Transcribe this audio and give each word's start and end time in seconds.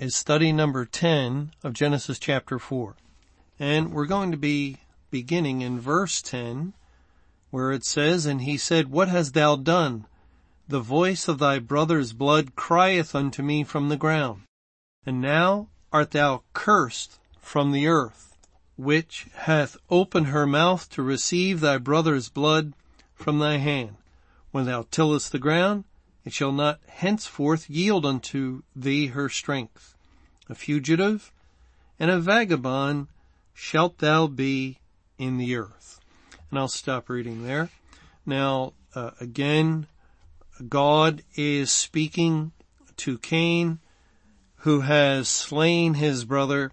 is 0.00 0.16
study 0.16 0.50
number 0.50 0.86
10 0.86 1.52
of 1.62 1.74
Genesis 1.74 2.18
chapter 2.18 2.58
4. 2.58 2.96
And 3.58 3.92
we're 3.92 4.06
going 4.06 4.30
to 4.30 4.38
be 4.38 4.78
beginning 5.10 5.60
in 5.60 5.78
verse 5.78 6.22
10 6.22 6.72
where 7.50 7.70
it 7.70 7.84
says, 7.84 8.24
And 8.24 8.40
he 8.40 8.56
said, 8.56 8.90
What 8.90 9.08
hast 9.08 9.34
thou 9.34 9.56
done? 9.56 10.06
The 10.66 10.80
voice 10.80 11.28
of 11.28 11.38
thy 11.38 11.58
brother's 11.58 12.14
blood 12.14 12.54
crieth 12.56 13.14
unto 13.14 13.42
me 13.42 13.62
from 13.62 13.90
the 13.90 13.98
ground. 13.98 14.44
And 15.04 15.20
now 15.20 15.68
art 15.92 16.12
thou 16.12 16.44
cursed 16.54 17.18
from 17.38 17.72
the 17.72 17.86
earth, 17.86 18.38
which 18.78 19.26
hath 19.34 19.76
opened 19.90 20.28
her 20.28 20.46
mouth 20.46 20.88
to 20.90 21.02
receive 21.02 21.60
thy 21.60 21.76
brother's 21.76 22.30
blood 22.30 22.72
from 23.14 23.38
thy 23.38 23.58
hand. 23.58 23.96
When 24.50 24.64
thou 24.64 24.86
tillest 24.90 25.30
the 25.30 25.38
ground, 25.38 25.84
it 26.24 26.32
shall 26.32 26.52
not 26.52 26.80
henceforth 26.86 27.70
yield 27.70 28.04
unto 28.04 28.62
thee 28.76 29.08
her 29.08 29.28
strength. 29.28 29.94
A 30.48 30.54
fugitive 30.54 31.32
and 31.98 32.10
a 32.10 32.18
vagabond 32.18 33.08
shalt 33.54 33.98
thou 33.98 34.26
be 34.26 34.78
in 35.18 35.38
the 35.38 35.56
earth. 35.56 36.00
And 36.50 36.58
I'll 36.58 36.68
stop 36.68 37.08
reading 37.08 37.44
there. 37.44 37.70
Now, 38.26 38.72
uh, 38.94 39.12
again, 39.20 39.86
God 40.68 41.22
is 41.36 41.72
speaking 41.72 42.52
to 42.98 43.18
Cain, 43.18 43.78
who 44.56 44.80
has 44.80 45.28
slain 45.28 45.94
his 45.94 46.24
brother, 46.24 46.72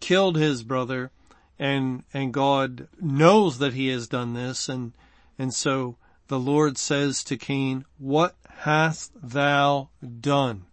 killed 0.00 0.36
his 0.36 0.62
brother, 0.62 1.10
and, 1.58 2.04
and 2.12 2.32
God 2.32 2.88
knows 3.00 3.58
that 3.58 3.74
he 3.74 3.88
has 3.88 4.08
done 4.08 4.34
this, 4.34 4.68
and, 4.68 4.92
and 5.38 5.54
so 5.54 5.96
the 6.28 6.38
Lord 6.40 6.78
says 6.78 7.22
to 7.24 7.36
Cain, 7.36 7.84
What 7.98 8.34
hast 8.60 9.12
thou 9.22 9.88
done? 10.20 10.64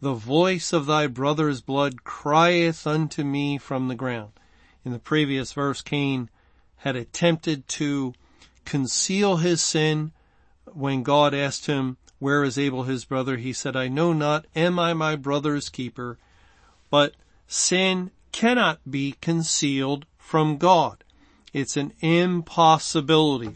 The 0.00 0.14
voice 0.14 0.72
of 0.72 0.86
thy 0.86 1.06
brother's 1.06 1.60
blood 1.60 2.02
crieth 2.02 2.86
unto 2.86 3.22
me 3.22 3.56
from 3.56 3.88
the 3.88 3.94
ground. 3.94 4.32
In 4.84 4.92
the 4.92 4.98
previous 4.98 5.52
verse, 5.52 5.80
Cain 5.80 6.28
had 6.78 6.96
attempted 6.96 7.68
to 7.68 8.14
conceal 8.64 9.36
his 9.36 9.62
sin 9.62 10.12
when 10.66 11.02
God 11.02 11.34
asked 11.34 11.66
him, 11.66 11.96
where 12.18 12.42
is 12.42 12.58
Abel 12.58 12.82
his 12.82 13.04
brother? 13.04 13.36
He 13.36 13.52
said, 13.52 13.76
I 13.76 13.88
know 13.88 14.12
not, 14.12 14.46
am 14.56 14.78
I 14.78 14.92
my 14.92 15.14
brother's 15.14 15.68
keeper? 15.68 16.18
But 16.90 17.14
sin 17.46 18.10
cannot 18.32 18.90
be 18.90 19.14
concealed 19.20 20.04
from 20.18 20.56
God. 20.56 21.04
It's 21.52 21.76
an 21.76 21.92
impossibility 22.00 23.54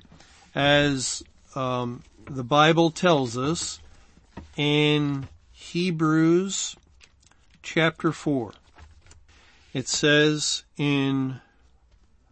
as 0.54 1.24
um, 1.54 2.04
the 2.30 2.44
Bible 2.44 2.90
tells 2.90 3.38
us 3.38 3.80
in 4.56 5.28
Hebrews 5.52 6.76
chapter 7.62 8.12
4. 8.12 8.52
It 9.72 9.88
says 9.88 10.64
in 10.76 11.40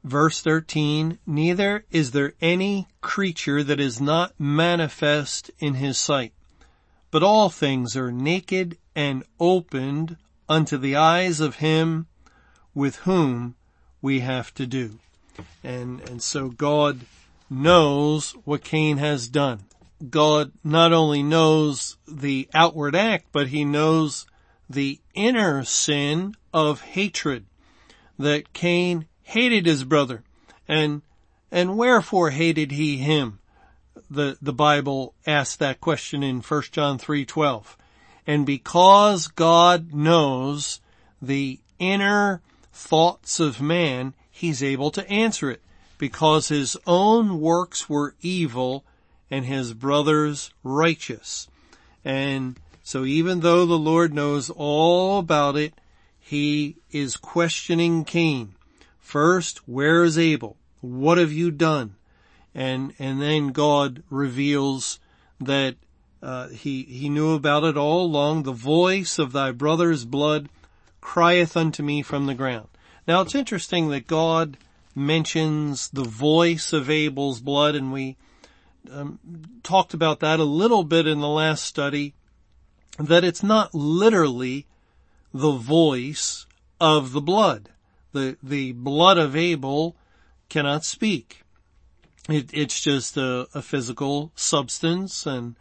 verse 0.04 0.42
13, 0.42 1.18
Neither 1.26 1.84
is 1.90 2.10
there 2.10 2.34
any 2.42 2.88
creature 3.00 3.62
that 3.64 3.80
is 3.80 4.00
not 4.00 4.38
manifest 4.38 5.50
in 5.58 5.74
his 5.74 5.98
sight, 5.98 6.32
but 7.10 7.22
all 7.22 7.48
things 7.48 7.96
are 7.96 8.12
naked 8.12 8.76
and 8.94 9.24
opened 9.40 10.16
unto 10.46 10.76
the 10.76 10.94
eyes 10.94 11.40
of 11.40 11.56
him 11.56 12.06
with 12.74 12.96
whom 12.96 13.54
we 14.02 14.20
have 14.20 14.52
to 14.54 14.66
do. 14.66 14.98
And, 15.64 16.06
and 16.08 16.22
so 16.22 16.50
God 16.50 17.00
knows 17.48 18.32
what 18.44 18.62
Cain 18.62 18.98
has 18.98 19.28
done. 19.28 19.64
God 20.10 20.52
not 20.62 20.92
only 20.92 21.22
knows 21.22 21.96
the 22.06 22.48
outward 22.52 22.94
act, 22.94 23.26
but 23.32 23.48
he 23.48 23.64
knows 23.64 24.26
the 24.68 25.00
inner 25.14 25.64
sin 25.64 26.34
of 26.52 26.80
hatred 26.82 27.46
that 28.18 28.52
Cain 28.52 29.06
hated 29.22 29.66
his 29.66 29.84
brother. 29.84 30.22
And 30.68 31.02
and 31.50 31.78
wherefore 31.78 32.30
hated 32.30 32.72
he 32.72 32.98
him? 32.98 33.38
The 34.10 34.36
the 34.42 34.52
bible 34.52 35.14
asks 35.26 35.56
that 35.56 35.80
question 35.80 36.22
in 36.22 36.40
1 36.40 36.62
John 36.72 36.98
3:12 36.98 37.76
and 38.26 38.44
because 38.44 39.28
God 39.28 39.94
knows 39.94 40.80
the 41.22 41.60
inner 41.78 42.42
thoughts 42.72 43.40
of 43.40 43.60
man 43.60 44.14
he's 44.30 44.62
able 44.62 44.90
to 44.90 45.08
answer 45.08 45.50
it. 45.50 45.62
Because 45.98 46.48
his 46.48 46.76
own 46.86 47.40
works 47.40 47.88
were 47.88 48.14
evil 48.20 48.84
and 49.30 49.44
his 49.44 49.74
brothers 49.74 50.50
righteous. 50.62 51.48
And 52.04 52.58
so 52.82 53.04
even 53.04 53.40
though 53.40 53.66
the 53.66 53.78
Lord 53.78 54.14
knows 54.14 54.50
all 54.50 55.18
about 55.18 55.56
it, 55.56 55.74
he 56.18 56.76
is 56.90 57.16
questioning 57.16 58.04
Cain. 58.04 58.54
First, 58.98 59.68
where 59.68 60.04
is 60.04 60.18
Abel? 60.18 60.56
What 60.80 61.18
have 61.18 61.32
you 61.32 61.50
done? 61.50 61.96
And, 62.54 62.94
and 62.98 63.20
then 63.20 63.48
God 63.48 64.02
reveals 64.10 64.98
that 65.40 65.76
uh, 66.22 66.48
he 66.48 66.82
he 66.82 67.08
knew 67.08 67.34
about 67.34 67.64
it 67.64 67.76
all 67.76 68.04
along. 68.04 68.42
The 68.42 68.52
voice 68.52 69.18
of 69.18 69.32
thy 69.32 69.52
brother's 69.52 70.04
blood 70.04 70.48
crieth 71.00 71.56
unto 71.56 71.82
me 71.82 72.02
from 72.02 72.26
the 72.26 72.34
ground. 72.34 72.68
Now 73.06 73.20
it's 73.20 73.34
interesting 73.34 73.90
that 73.90 74.06
God 74.06 74.56
mentions 74.94 75.88
the 75.90 76.04
voice 76.04 76.72
of 76.72 76.90
Abel's 76.90 77.40
blood 77.40 77.74
and 77.74 77.92
we 77.92 78.16
um, 78.92 79.18
talked 79.62 79.94
about 79.94 80.20
that 80.20 80.40
a 80.40 80.44
little 80.44 80.84
bit 80.84 81.06
in 81.06 81.20
the 81.20 81.28
last 81.28 81.64
study, 81.64 82.14
that 82.98 83.24
it's 83.24 83.42
not 83.42 83.74
literally 83.74 84.66
the 85.32 85.52
voice 85.52 86.46
of 86.80 87.12
the 87.12 87.20
blood. 87.20 87.70
The, 88.12 88.36
the 88.42 88.72
blood 88.72 89.18
of 89.18 89.36
Abel 89.36 89.96
cannot 90.48 90.84
speak. 90.84 91.42
It, 92.28 92.50
it's 92.52 92.80
just 92.80 93.16
a, 93.16 93.46
a 93.54 93.62
physical 93.62 94.32
substance 94.34 95.26
and, 95.26 95.56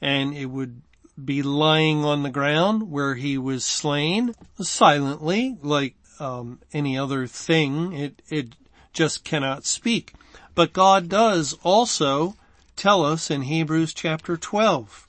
and 0.00 0.34
it 0.34 0.46
would 0.46 0.82
be 1.22 1.42
lying 1.42 2.04
on 2.04 2.22
the 2.22 2.30
ground 2.30 2.90
where 2.90 3.14
he 3.14 3.36
was 3.36 3.64
slain 3.64 4.34
silently 4.60 5.58
like 5.62 5.96
um, 6.20 6.60
any 6.72 6.96
other 6.96 7.26
thing. 7.26 7.92
It 7.92 8.22
it 8.28 8.54
just 8.92 9.24
cannot 9.24 9.64
speak. 9.64 10.14
But 10.54 10.72
God 10.72 11.08
does 11.08 11.56
also 11.62 12.36
tell 12.78 13.04
us 13.04 13.28
in 13.28 13.42
Hebrews 13.42 13.92
chapter 13.92 14.36
12. 14.36 15.08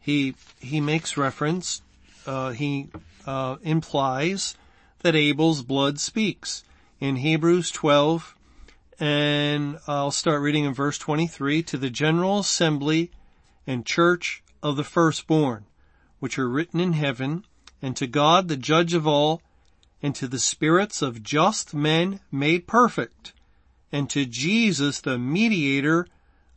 He, 0.00 0.34
he 0.58 0.80
makes 0.80 1.16
reference, 1.16 1.80
uh, 2.26 2.50
he, 2.50 2.88
uh, 3.24 3.56
implies 3.62 4.56
that 5.02 5.14
Abel's 5.14 5.62
blood 5.62 6.00
speaks. 6.00 6.64
In 7.00 7.16
Hebrews 7.16 7.70
12, 7.70 8.36
and 8.98 9.78
I'll 9.86 10.10
start 10.10 10.42
reading 10.42 10.64
in 10.64 10.74
verse 10.74 10.98
23, 10.98 11.62
to 11.64 11.76
the 11.76 11.90
general 11.90 12.40
assembly 12.40 13.12
and 13.64 13.86
church 13.86 14.42
of 14.60 14.76
the 14.76 14.84
firstborn, 14.84 15.66
which 16.18 16.36
are 16.36 16.48
written 16.48 16.80
in 16.80 16.94
heaven, 16.94 17.44
and 17.80 17.96
to 17.96 18.08
God 18.08 18.48
the 18.48 18.56
judge 18.56 18.92
of 18.92 19.06
all, 19.06 19.40
and 20.02 20.16
to 20.16 20.26
the 20.26 20.38
spirits 20.40 21.00
of 21.00 21.22
just 21.22 21.74
men 21.74 22.18
made 22.32 22.66
perfect, 22.66 23.32
and 23.92 24.10
to 24.10 24.26
Jesus 24.26 25.00
the 25.00 25.18
mediator 25.18 26.06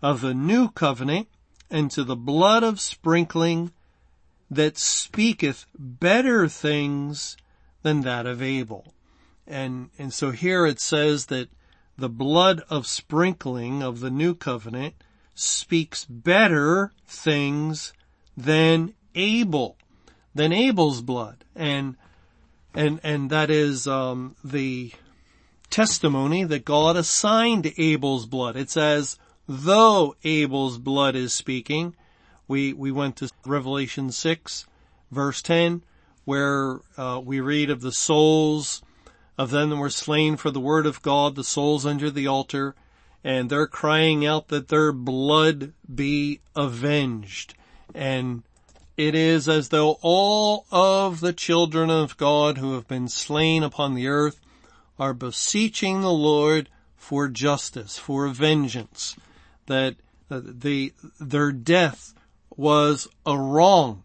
of 0.02 0.22
the 0.22 0.34
new 0.34 0.70
covenant 0.70 1.28
and 1.70 1.90
to 1.92 2.04
the 2.04 2.16
blood 2.16 2.64
of 2.64 2.80
sprinkling 2.80 3.72
that 4.50 4.78
speaketh 4.78 5.66
better 5.78 6.48
things 6.48 7.36
than 7.82 8.02
that 8.02 8.26
of 8.26 8.42
Abel. 8.42 8.94
And, 9.48 9.90
and 9.98 10.14
so 10.14 10.32
here 10.32 10.66
it 10.66 10.80
says 10.80 11.28
that 11.28 11.50
the 11.98 12.10
blood 12.10 12.62
of 12.70 12.86
sprinkling 12.86 13.82
of 13.82 14.00
the 14.00 14.12
new 14.12 14.36
covenant 14.36 14.96
speaks 15.34 16.06
better 16.06 16.92
things 17.08 17.94
than 18.36 18.94
Abel, 19.16 19.78
than 20.34 20.52
Abel's 20.52 21.02
blood. 21.02 21.46
And, 21.56 21.96
and, 22.74 23.00
and 23.04 23.30
that 23.30 23.50
is, 23.50 23.88
um, 23.88 24.36
the 24.44 24.92
testimony 25.70 26.44
that 26.44 26.66
God 26.66 26.96
assigned 26.96 27.72
Abel's 27.78 28.26
blood. 28.26 28.56
It 28.56 28.70
says, 28.70 29.18
though 29.48 30.16
Abel's 30.24 30.78
blood 30.78 31.16
is 31.16 31.34
speaking. 31.34 31.96
We, 32.48 32.74
we 32.74 32.92
went 32.92 33.18
to 33.18 33.32
Revelation 33.46 34.12
6 34.12 34.66
verse 35.12 35.42
10. 35.42 35.82
where 36.26 36.80
uh, 36.98 37.22
we 37.24 37.40
read 37.40 37.70
of 37.70 37.82
the 37.82 37.92
souls 37.92 38.82
of 39.38 39.52
them 39.52 39.70
that 39.70 39.76
were 39.76 39.90
slain 39.90 40.38
for 40.38 40.50
the 40.50 40.60
word 40.60 40.86
of 40.86 41.02
God, 41.02 41.36
the 41.36 41.44
souls 41.44 41.86
under 41.86 42.10
the 42.10 42.28
altar, 42.28 42.76
and 43.24 43.50
they're 43.50 43.68
crying 43.68 44.26
out 44.26 44.48
that 44.48 44.70
their 44.70 44.92
blood 44.92 45.74
be 45.94 46.40
avenged. 46.56 47.54
And 47.94 48.44
it 48.98 49.14
is 49.14 49.50
as 49.50 49.70
though 49.70 49.98
all 50.02 50.66
of 50.72 51.20
the 51.20 51.34
children 51.34 51.90
of 51.90 52.18
God 52.18 52.58
who 52.58 52.74
have 52.74 52.88
been 52.88 53.08
slain 53.08 53.62
upon 53.62 53.94
the 53.94 54.08
earth 54.08 54.40
are 54.98 55.14
beseeching 55.14 56.02
the 56.02 56.12
Lord 56.12 56.70
for 56.96 57.28
justice, 57.28 57.98
for 57.98 58.28
vengeance, 58.30 59.16
that 59.68 59.96
the, 60.30 60.94
their 61.20 61.52
death 61.52 62.14
was 62.56 63.08
a 63.26 63.38
wrong 63.38 64.04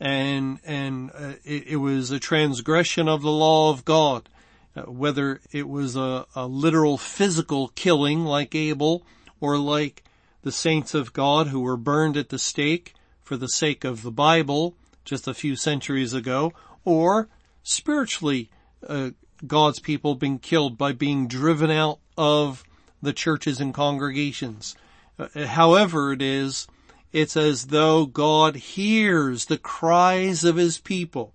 and, 0.00 0.58
and 0.64 1.10
uh, 1.14 1.32
it, 1.44 1.68
it, 1.68 1.76
was 1.76 2.10
a 2.10 2.18
transgression 2.18 3.06
of 3.06 3.20
the 3.20 3.30
law 3.30 3.70
of 3.70 3.84
God, 3.84 4.28
uh, 4.74 4.82
whether 4.82 5.40
it 5.52 5.68
was 5.68 5.94
a, 5.94 6.26
a 6.34 6.46
literal 6.46 6.96
physical 6.96 7.68
killing 7.68 8.24
like 8.24 8.54
Abel 8.54 9.04
or 9.40 9.58
like 9.58 10.02
the 10.42 10.52
saints 10.52 10.94
of 10.94 11.12
God 11.12 11.48
who 11.48 11.60
were 11.60 11.76
burned 11.76 12.16
at 12.16 12.30
the 12.30 12.38
stake 12.38 12.94
for 13.22 13.36
the 13.36 13.48
sake 13.48 13.84
of 13.84 14.02
the 14.02 14.10
Bible 14.10 14.74
just 15.04 15.28
a 15.28 15.34
few 15.34 15.56
centuries 15.56 16.14
ago, 16.14 16.52
or 16.84 17.28
spiritually, 17.62 18.50
uh, 18.86 19.10
God's 19.46 19.80
people 19.80 20.14
being 20.14 20.38
killed 20.38 20.78
by 20.78 20.92
being 20.92 21.26
driven 21.26 21.70
out 21.70 21.98
of 22.16 22.64
the 23.02 23.12
churches 23.12 23.60
and 23.60 23.72
congregations. 23.72 24.76
Uh, 25.20 25.46
however 25.46 26.12
it 26.12 26.22
is, 26.22 26.66
it's 27.12 27.36
as 27.36 27.66
though 27.66 28.06
God 28.06 28.56
hears 28.56 29.46
the 29.46 29.58
cries 29.58 30.44
of 30.44 30.56
his 30.56 30.78
people 30.78 31.34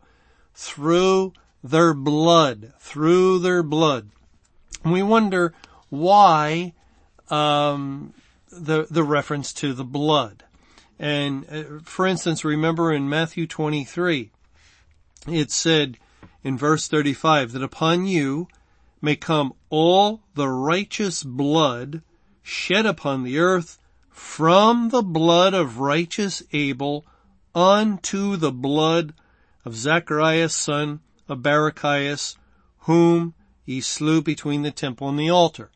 through 0.54 1.34
their 1.64 1.94
blood, 1.94 2.74
through 2.80 3.40
their 3.40 3.62
blood. 3.62 4.10
We 4.84 5.04
wonder 5.04 5.54
why 5.90 6.74
um, 7.30 8.14
the 8.50 8.88
the 8.90 9.04
reference 9.04 9.52
to 9.54 9.74
the 9.74 9.84
blood. 9.84 10.44
And 10.98 11.46
uh, 11.52 11.64
for 11.84 12.08
instance, 12.08 12.46
remember 12.46 12.92
in 12.92 13.10
Matthew 13.10 13.48
23, 13.48 14.32
it 15.28 15.52
said 15.52 15.98
in 16.44 16.58
verse 16.58 16.88
35 16.88 17.52
that 17.52 17.64
upon 17.64 18.06
you 18.06 18.48
may 19.02 19.16
come 19.16 19.54
all 19.70 20.22
the 20.36 20.48
righteous 20.48 21.24
blood 21.24 22.02
shed 22.46 22.86
upon 22.86 23.24
the 23.24 23.40
earth 23.40 23.80
from 24.12 24.90
the 24.90 25.02
blood 25.02 25.56
of 25.56 25.80
righteous 25.80 26.44
Abel 26.54 27.04
unto 27.56 28.36
the 28.36 28.52
blood 28.52 29.14
of 29.66 29.76
Zacharias 29.76 30.56
son 30.56 31.00
of 31.28 31.42
Barachias, 31.42 32.38
whom 32.82 33.34
he 33.66 33.82
slew 33.82 34.22
between 34.22 34.62
the 34.62 34.70
temple 34.70 35.10
and 35.10 35.18
the 35.18 35.30
altar. 35.30 35.72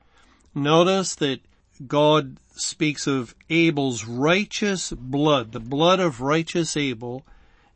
Notice 0.54 1.16
that 1.16 1.42
God 1.88 2.38
speaks 2.52 3.08
of 3.08 3.34
Abel's 3.50 4.06
righteous 4.06 4.92
blood, 4.92 5.54
the 5.54 5.60
blood 5.60 6.00
of 6.00 6.22
righteous 6.22 6.78
Abel, 6.78 7.26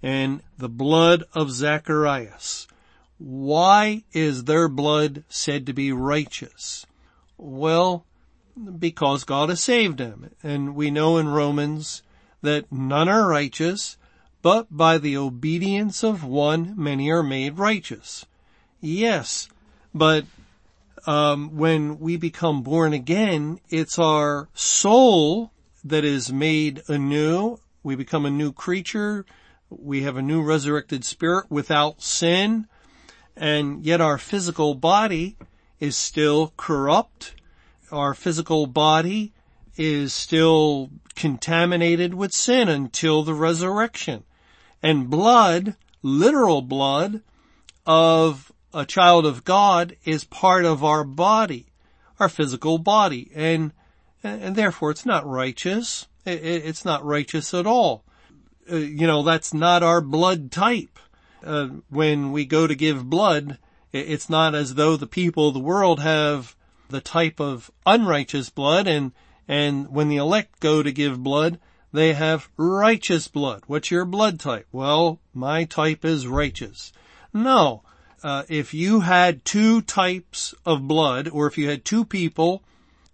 and 0.03 0.43
the 0.59 0.69
blood 0.69 1.23
of 1.33 1.49
Zacharias. 1.49 2.67
Why 3.17 4.03
is 4.13 4.43
their 4.43 4.67
blood 4.67 5.23
said 5.29 5.65
to 5.65 5.73
be 5.73 5.91
righteous? 5.91 6.85
Well, 7.37 8.05
because 8.79 9.23
God 9.23 9.50
has 9.50 9.63
saved 9.63 9.97
them. 9.97 10.31
And 10.44 10.75
we 10.75 10.91
know 10.91 11.17
in 11.17 11.29
Romans 11.29 12.03
that 12.41 12.71
none 12.71 13.09
are 13.09 13.27
righteous, 13.27 13.97
but 14.41 14.67
by 14.69 14.97
the 14.97 15.17
obedience 15.17 16.03
of 16.03 16.23
one 16.23 16.73
many 16.77 17.09
are 17.09 17.23
made 17.23 17.57
righteous. 17.57 18.25
Yes, 18.81 19.47
but 19.94 20.25
um, 21.07 21.55
when 21.55 22.00
we 22.00 22.17
become 22.17 22.63
born 22.63 22.94
again, 22.94 23.59
it's 23.69 23.97
our 23.97 24.50
soul 24.53 25.51
that 25.83 26.05
is 26.05 26.31
made 26.31 26.81
anew. 26.88 27.59
We 27.81 27.95
become 27.95 28.25
a 28.25 28.31
new 28.31 28.51
creature. 28.51 29.25
We 29.69 30.03
have 30.03 30.17
a 30.17 30.21
new 30.21 30.41
resurrected 30.41 31.03
spirit 31.03 31.45
without 31.50 32.01
sin. 32.01 32.67
And 33.35 33.83
yet 33.83 34.00
our 34.00 34.17
physical 34.17 34.75
body 34.75 35.35
is 35.79 35.97
still 35.97 36.53
corrupt 36.55 37.35
our 37.93 38.13
physical 38.13 38.65
body 38.65 39.31
is 39.77 40.13
still 40.13 40.89
contaminated 41.15 42.13
with 42.13 42.33
sin 42.33 42.67
until 42.67 43.23
the 43.23 43.33
resurrection. 43.33 44.23
And 44.81 45.09
blood, 45.09 45.75
literal 46.01 46.61
blood 46.61 47.21
of 47.85 48.51
a 48.73 48.85
child 48.85 49.25
of 49.25 49.43
God 49.43 49.95
is 50.03 50.23
part 50.23 50.65
of 50.65 50.83
our 50.83 51.03
body, 51.03 51.67
our 52.19 52.29
physical 52.29 52.77
body. 52.77 53.31
And, 53.33 53.71
and 54.23 54.55
therefore 54.55 54.91
it's 54.91 55.05
not 55.05 55.25
righteous. 55.25 56.07
It's 56.25 56.85
not 56.85 57.05
righteous 57.05 57.53
at 57.53 57.67
all. 57.67 58.03
Uh, 58.71 58.77
you 58.77 59.07
know, 59.07 59.23
that's 59.23 59.53
not 59.53 59.83
our 59.83 60.01
blood 60.01 60.51
type. 60.51 60.99
Uh, 61.43 61.67
when 61.89 62.31
we 62.31 62.45
go 62.45 62.65
to 62.65 62.75
give 62.75 63.09
blood, 63.09 63.57
it's 63.91 64.29
not 64.29 64.55
as 64.55 64.75
though 64.75 64.95
the 64.95 65.07
people 65.07 65.49
of 65.49 65.53
the 65.53 65.59
world 65.59 65.99
have 65.99 66.55
the 66.89 67.01
type 67.01 67.39
of 67.39 67.71
unrighteous 67.85 68.50
blood 68.50 68.88
and, 68.88 69.12
and 69.47 69.89
when 69.89 70.09
the 70.09 70.18
elect 70.18 70.59
go 70.59 70.83
to 70.83 70.91
give 70.91 71.24
blood, 71.24 71.59
they 71.91 72.13
have 72.13 72.50
righteous 72.57 73.27
blood. 73.27 73.63
What's 73.68 73.91
your 73.91 74.06
blood 74.06 74.39
type? 74.39 74.68
Well, 74.71 75.19
my 75.33 75.63
type 75.63 76.03
is 76.03 76.27
righteous. 76.27 76.91
No. 77.33 77.83
Uh, 78.24 78.44
if 78.50 78.74
you 78.74 79.01
had 79.01 79.45
two 79.45 79.81
types 79.81 80.56
of 80.65 80.88
blood, 80.88 81.27
or 81.27 81.45
if 81.45 81.57
you 81.57 81.69
had 81.69 81.85
two 81.85 82.03
people, 82.06 82.63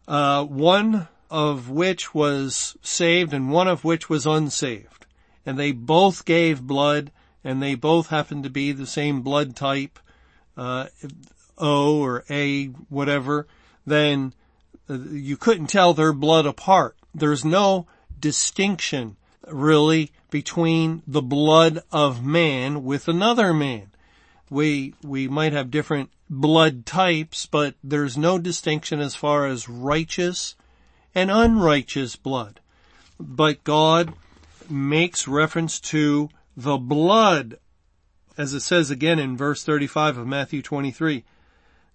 uh, 0.08 0.46
one 0.46 1.08
of 1.30 1.70
which 1.70 2.14
was 2.14 2.78
saved 2.82 3.34
and 3.34 3.52
one 3.52 3.68
of 3.68 3.84
which 3.84 4.10
was 4.10 4.26
unsaved, 4.26 5.06
and 5.46 5.58
they 5.58 5.72
both 5.72 6.26
gave 6.26 6.62
blood, 6.62 7.12
and 7.44 7.62
they 7.62 7.76
both 7.76 8.08
happened 8.08 8.44
to 8.44 8.50
be 8.50 8.72
the 8.72 8.88
same 8.88 9.22
blood 9.22 9.56
type, 9.56 10.00
uh, 10.56 10.88
O 11.58 12.00
or 12.00 12.24
A, 12.30 12.68
whatever, 12.88 13.48
then 13.90 14.34
uh, 14.90 14.98
you 15.12 15.38
couldn't 15.38 15.68
tell 15.68 15.94
their 15.94 16.14
blood 16.14 16.46
apart. 16.46 16.96
There's 17.14 17.46
no 17.46 17.88
distinction 18.20 19.18
really 19.48 20.12
between 20.30 21.02
the 21.08 21.22
blood 21.22 21.80
of 21.92 22.24
man 22.24 22.84
with 22.84 23.08
another 23.08 23.54
man. 23.54 23.92
We, 24.50 24.94
we 25.04 25.28
might 25.28 25.54
have 25.54 25.72
different 25.72 26.12
blood 26.30 26.86
types, 26.86 27.46
but 27.46 27.76
there's 27.84 28.18
no 28.18 28.38
distinction 28.38 29.00
as 29.00 29.16
far 29.16 29.46
as 29.46 29.70
righteous 29.70 30.56
and 31.16 31.32
unrighteous 31.32 32.16
blood. 32.16 32.60
But 33.20 33.64
God 33.64 34.14
makes 34.70 35.28
reference 35.28 35.80
to 35.80 36.30
the 36.56 36.78
blood, 36.78 37.58
as 38.38 38.54
it 38.54 38.62
says 38.62 38.92
again 38.92 39.20
in 39.20 39.38
verse 39.38 39.64
35 39.64 40.18
of 40.18 40.28
Matthew 40.28 40.62
23, 40.62 41.24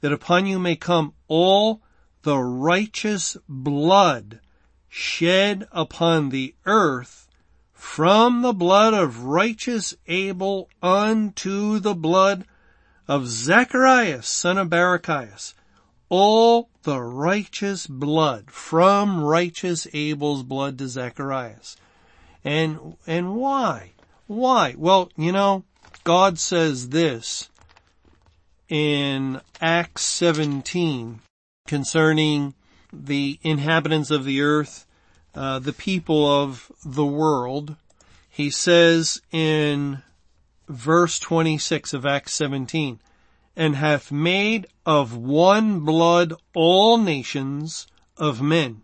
that 0.00 0.12
upon 0.12 0.46
you 0.46 0.58
may 0.58 0.76
come 0.76 1.14
all 1.28 1.80
the 2.24 2.38
righteous 2.38 3.36
blood 3.48 4.40
shed 4.88 5.68
upon 5.70 6.30
the 6.30 6.54
earth 6.64 7.28
from 7.74 8.40
the 8.40 8.54
blood 8.54 8.94
of 8.94 9.24
righteous 9.24 9.94
Abel 10.06 10.70
unto 10.82 11.78
the 11.78 11.94
blood 11.94 12.46
of 13.06 13.26
Zacharias, 13.26 14.26
son 14.26 14.56
of 14.56 14.70
Barachias. 14.70 15.52
All 16.08 16.70
the 16.84 17.00
righteous 17.00 17.86
blood 17.86 18.50
from 18.50 19.22
righteous 19.22 19.86
Abel's 19.92 20.42
blood 20.42 20.78
to 20.78 20.88
Zacharias. 20.88 21.76
And, 22.42 22.96
and 23.06 23.36
why? 23.36 23.92
Why? 24.26 24.74
Well, 24.78 25.10
you 25.16 25.32
know, 25.32 25.64
God 26.04 26.38
says 26.38 26.88
this 26.88 27.50
in 28.70 29.42
Acts 29.60 30.02
17 30.02 31.20
concerning 31.66 32.54
the 32.92 33.38
inhabitants 33.42 34.10
of 34.10 34.24
the 34.24 34.42
earth, 34.42 34.86
uh, 35.34 35.58
the 35.58 35.72
people 35.72 36.26
of 36.26 36.70
the 36.84 37.06
world. 37.06 37.76
He 38.28 38.50
says 38.50 39.22
in 39.32 40.02
verse 40.68 41.18
26 41.18 41.94
of 41.94 42.04
Acts 42.04 42.34
17, 42.34 43.00
and 43.56 43.76
hath 43.76 44.12
made 44.12 44.66
of 44.84 45.16
one 45.16 45.80
blood 45.80 46.34
all 46.54 46.98
nations 46.98 47.86
of 48.16 48.42
men 48.42 48.82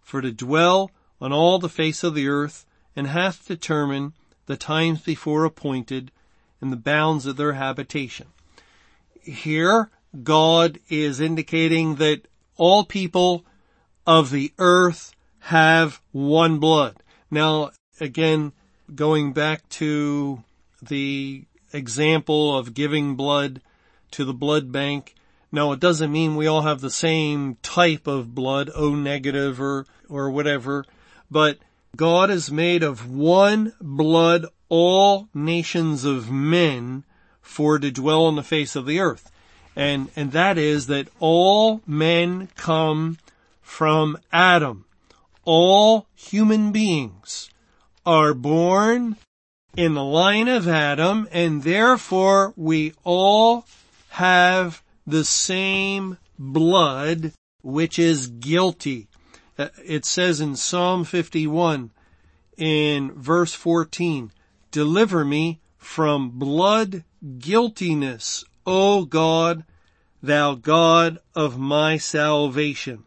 for 0.00 0.22
to 0.22 0.32
dwell 0.32 0.90
on 1.20 1.32
all 1.32 1.58
the 1.58 1.68
face 1.68 2.02
of 2.02 2.14
the 2.14 2.28
earth 2.28 2.64
and 2.96 3.08
hath 3.08 3.46
determined 3.46 4.12
the 4.46 4.56
times 4.56 5.02
before 5.02 5.44
appointed 5.44 6.10
and 6.60 6.72
the 6.72 6.76
bounds 6.76 7.26
of 7.26 7.36
their 7.36 7.54
habitation 7.54 8.26
here 9.22 9.90
God 10.22 10.78
is 10.88 11.20
indicating 11.20 11.96
that 11.96 12.22
all 12.56 12.84
people 12.84 13.44
of 14.06 14.30
the 14.30 14.52
earth 14.58 15.14
have 15.40 16.00
one 16.12 16.58
blood. 16.58 17.02
Now, 17.30 17.70
again, 18.00 18.52
going 18.94 19.32
back 19.32 19.68
to 19.70 20.42
the 20.82 21.44
example 21.72 22.56
of 22.56 22.74
giving 22.74 23.14
blood 23.14 23.62
to 24.12 24.24
the 24.24 24.34
blood 24.34 24.70
bank. 24.70 25.14
No, 25.50 25.72
it 25.72 25.80
doesn't 25.80 26.12
mean 26.12 26.36
we 26.36 26.46
all 26.46 26.62
have 26.62 26.80
the 26.80 26.90
same 26.90 27.56
type 27.62 28.06
of 28.06 28.34
blood, 28.34 28.70
O 28.74 28.94
negative 28.94 29.60
or, 29.60 29.86
or 30.08 30.30
whatever, 30.30 30.84
but 31.30 31.58
God 31.96 32.30
is 32.30 32.50
made 32.50 32.82
of 32.82 33.10
one 33.10 33.74
blood 33.80 34.46
all 34.68 35.28
nations 35.34 36.04
of 36.04 36.30
men 36.30 37.04
for 37.42 37.78
to 37.78 37.90
dwell 37.90 38.24
on 38.24 38.36
the 38.36 38.42
face 38.42 38.74
of 38.74 38.86
the 38.86 38.98
earth. 38.98 39.30
And, 39.74 40.10
and 40.16 40.32
that 40.32 40.58
is 40.58 40.86
that 40.88 41.08
all 41.18 41.80
men 41.86 42.48
come 42.56 43.18
from 43.60 44.18
Adam. 44.32 44.84
All 45.44 46.06
human 46.14 46.72
beings 46.72 47.50
are 48.04 48.34
born 48.34 49.16
in 49.76 49.94
the 49.94 50.04
line 50.04 50.48
of 50.48 50.68
Adam 50.68 51.26
and 51.32 51.62
therefore 51.62 52.52
we 52.56 52.92
all 53.04 53.64
have 54.10 54.82
the 55.06 55.24
same 55.24 56.18
blood 56.38 57.32
which 57.62 57.98
is 57.98 58.26
guilty. 58.26 59.08
Uh, 59.58 59.68
it 59.84 60.04
says 60.04 60.40
in 60.40 60.56
Psalm 60.56 61.04
51 61.04 61.90
in 62.56 63.12
verse 63.12 63.54
14, 63.54 64.30
deliver 64.70 65.24
me 65.24 65.60
from 65.78 66.30
blood 66.30 67.04
guiltiness, 67.38 68.44
O 68.66 69.04
God, 69.04 69.64
thou 70.22 70.54
God 70.54 71.18
of 71.34 71.58
my 71.58 71.96
salvation. 71.96 73.04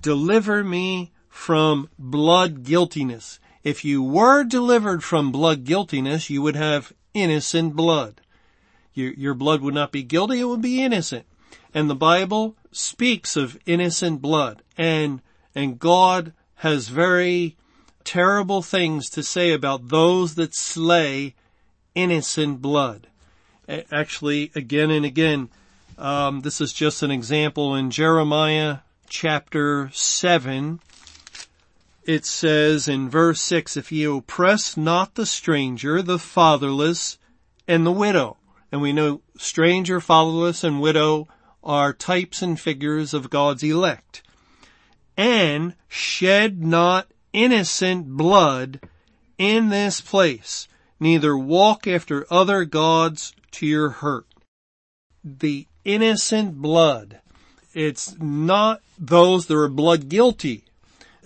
Deliver 0.00 0.62
me 0.62 1.12
from 1.28 1.88
blood 1.98 2.62
guiltiness. 2.62 3.40
If 3.64 3.84
you 3.84 4.02
were 4.02 4.44
delivered 4.44 5.02
from 5.02 5.32
blood 5.32 5.64
guiltiness, 5.64 6.30
you 6.30 6.40
would 6.42 6.56
have 6.56 6.92
innocent 7.14 7.74
blood. 7.74 8.20
Your, 8.94 9.12
your 9.14 9.34
blood 9.34 9.60
would 9.60 9.74
not 9.74 9.92
be 9.92 10.02
guilty, 10.02 10.40
it 10.40 10.44
would 10.44 10.62
be 10.62 10.82
innocent. 10.82 11.26
And 11.74 11.90
the 11.90 11.94
Bible 11.94 12.56
speaks 12.70 13.36
of 13.36 13.58
innocent 13.66 14.22
blood 14.22 14.62
and, 14.78 15.20
and 15.54 15.78
God 15.78 16.32
has 16.56 16.88
very 16.88 17.56
terrible 18.04 18.62
things 18.62 19.10
to 19.10 19.22
say 19.22 19.52
about 19.52 19.88
those 19.88 20.36
that 20.36 20.54
slay 20.54 21.34
innocent 21.94 22.62
blood. 22.62 23.08
Actually, 23.68 24.52
again 24.54 24.90
and 24.90 25.04
again, 25.04 25.48
um, 25.98 26.40
this 26.40 26.60
is 26.60 26.72
just 26.72 27.02
an 27.02 27.10
example 27.10 27.74
in 27.74 27.90
Jeremiah 27.90 28.78
chapter 29.08 29.90
7. 29.92 30.80
It 32.04 32.24
says 32.24 32.86
in 32.86 33.10
verse 33.10 33.40
6, 33.42 33.76
if 33.76 33.90
ye 33.90 34.04
oppress 34.04 34.76
not 34.76 35.16
the 35.16 35.26
stranger, 35.26 36.02
the 36.02 36.18
fatherless, 36.18 37.18
and 37.66 37.84
the 37.84 37.92
widow. 37.92 38.36
And 38.70 38.80
we 38.80 38.92
know 38.92 39.22
stranger, 39.36 40.00
fatherless, 40.00 40.62
and 40.62 40.80
widow 40.80 41.26
are 41.64 41.92
types 41.92 42.42
and 42.42 42.60
figures 42.60 43.12
of 43.12 43.30
God's 43.30 43.64
elect. 43.64 44.22
And 45.16 45.74
shed 45.88 46.62
not 46.62 47.08
innocent 47.32 48.08
blood 48.16 48.80
in 49.38 49.70
this 49.70 50.00
place, 50.00 50.68
neither 51.00 51.36
walk 51.36 51.86
after 51.86 52.26
other 52.30 52.64
gods 52.64 53.34
to 53.56 53.66
your 53.66 53.90
hurt. 53.90 54.26
The 55.24 55.66
innocent 55.84 56.56
blood. 56.56 57.20
It's 57.74 58.16
not 58.18 58.80
those 58.98 59.46
that 59.46 59.56
are 59.56 59.68
blood 59.68 60.08
guilty. 60.08 60.64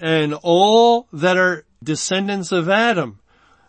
And 0.01 0.35
all 0.35 1.07
that 1.13 1.37
are 1.37 1.65
descendants 1.83 2.53
of 2.53 2.69
Adam. 2.69 3.19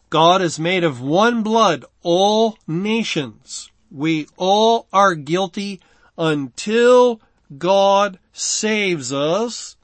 God 0.10 0.42
is 0.42 0.60
made 0.60 0.84
of 0.84 1.02
one 1.02 1.44
blood, 1.44 1.86
all 2.04 2.58
nations. 2.68 3.72
We 3.90 4.28
all 4.38 4.88
are 4.94 5.16
guilty 5.16 5.82
until 6.18 7.22
God 7.58 8.20
saves 8.34 9.12
us 9.12 9.76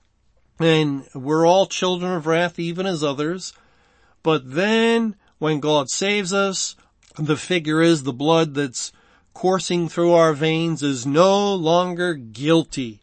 and 0.60 1.06
we're 1.14 1.46
all 1.46 1.66
children 1.68 2.14
of 2.14 2.28
wrath 2.28 2.60
even 2.60 2.86
as 2.86 3.04
others. 3.04 3.54
But 4.24 4.54
then 4.54 5.16
when 5.40 5.60
God 5.60 5.90
saves 5.90 6.34
us, 6.34 6.76
the 7.18 7.38
figure 7.38 7.82
is 7.82 8.04
the 8.04 8.14
blood 8.14 8.54
that's 8.54 8.92
coursing 9.34 9.88
through 9.88 10.14
our 10.14 10.34
veins 10.34 10.82
is 10.82 11.06
no 11.06 11.54
longer 11.54 12.14
guilty. 12.16 13.00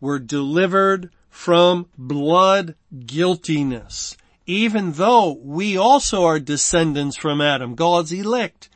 We're 0.00 0.18
delivered 0.18 1.10
from 1.30 1.86
blood 1.96 2.74
guiltiness. 3.06 4.16
Even 4.46 4.92
though 4.92 5.32
we 5.42 5.76
also 5.76 6.24
are 6.24 6.38
descendants 6.38 7.16
from 7.16 7.40
Adam, 7.40 7.74
God's 7.74 8.12
elect 8.12 8.68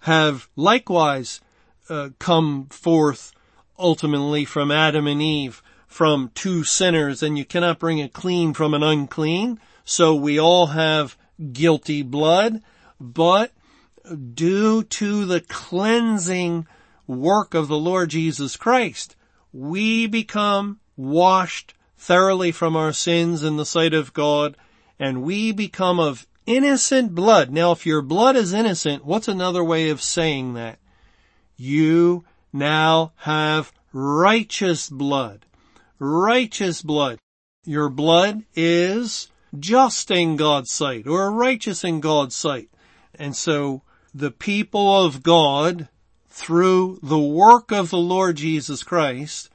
have 0.00 0.48
likewise 0.56 1.40
uh, 1.88 2.10
come 2.18 2.66
forth 2.66 3.32
ultimately 3.78 4.44
from 4.44 4.70
Adam 4.70 5.06
and 5.06 5.20
Eve 5.20 5.62
from 5.86 6.30
two 6.34 6.64
sinners 6.64 7.22
and 7.22 7.36
you 7.36 7.44
cannot 7.44 7.78
bring 7.78 8.00
a 8.00 8.08
clean 8.08 8.54
from 8.54 8.72
an 8.72 8.82
unclean. 8.82 9.60
So 9.84 10.14
we 10.14 10.40
all 10.40 10.68
have 10.68 11.16
guilty 11.52 12.02
blood, 12.02 12.62
but 12.98 13.52
due 14.34 14.82
to 14.82 15.24
the 15.24 15.40
cleansing 15.40 16.66
work 17.06 17.54
of 17.54 17.68
the 17.68 17.78
Lord 17.78 18.10
Jesus 18.10 18.56
Christ, 18.56 19.16
we 19.52 20.06
become 20.06 20.80
washed 20.96 21.74
thoroughly 21.96 22.52
from 22.52 22.76
our 22.76 22.92
sins 22.92 23.42
in 23.42 23.56
the 23.56 23.66
sight 23.66 23.94
of 23.94 24.12
God 24.12 24.56
and 24.98 25.22
we 25.22 25.52
become 25.52 26.00
of 26.00 26.26
innocent 26.46 27.14
blood. 27.14 27.50
Now 27.50 27.72
if 27.72 27.86
your 27.86 28.02
blood 28.02 28.36
is 28.36 28.52
innocent, 28.52 29.04
what's 29.04 29.28
another 29.28 29.62
way 29.62 29.88
of 29.90 30.02
saying 30.02 30.54
that? 30.54 30.78
You 31.56 32.24
now 32.52 33.12
have 33.16 33.72
righteous 33.92 34.88
blood 34.88 35.46
righteous 36.02 36.82
blood. 36.82 37.18
Your 37.64 37.88
blood 37.88 38.42
is 38.56 39.30
just 39.56 40.10
in 40.10 40.34
God's 40.34 40.72
sight 40.72 41.06
or 41.06 41.30
righteous 41.30 41.84
in 41.84 42.00
God's 42.00 42.34
sight. 42.34 42.70
And 43.14 43.36
so 43.36 43.82
the 44.14 44.30
people 44.30 45.04
of 45.04 45.22
God 45.22 45.88
through 46.28 46.98
the 47.02 47.18
work 47.18 47.70
of 47.72 47.90
the 47.90 47.98
Lord 47.98 48.36
Jesus 48.36 48.82
Christ 48.82 49.50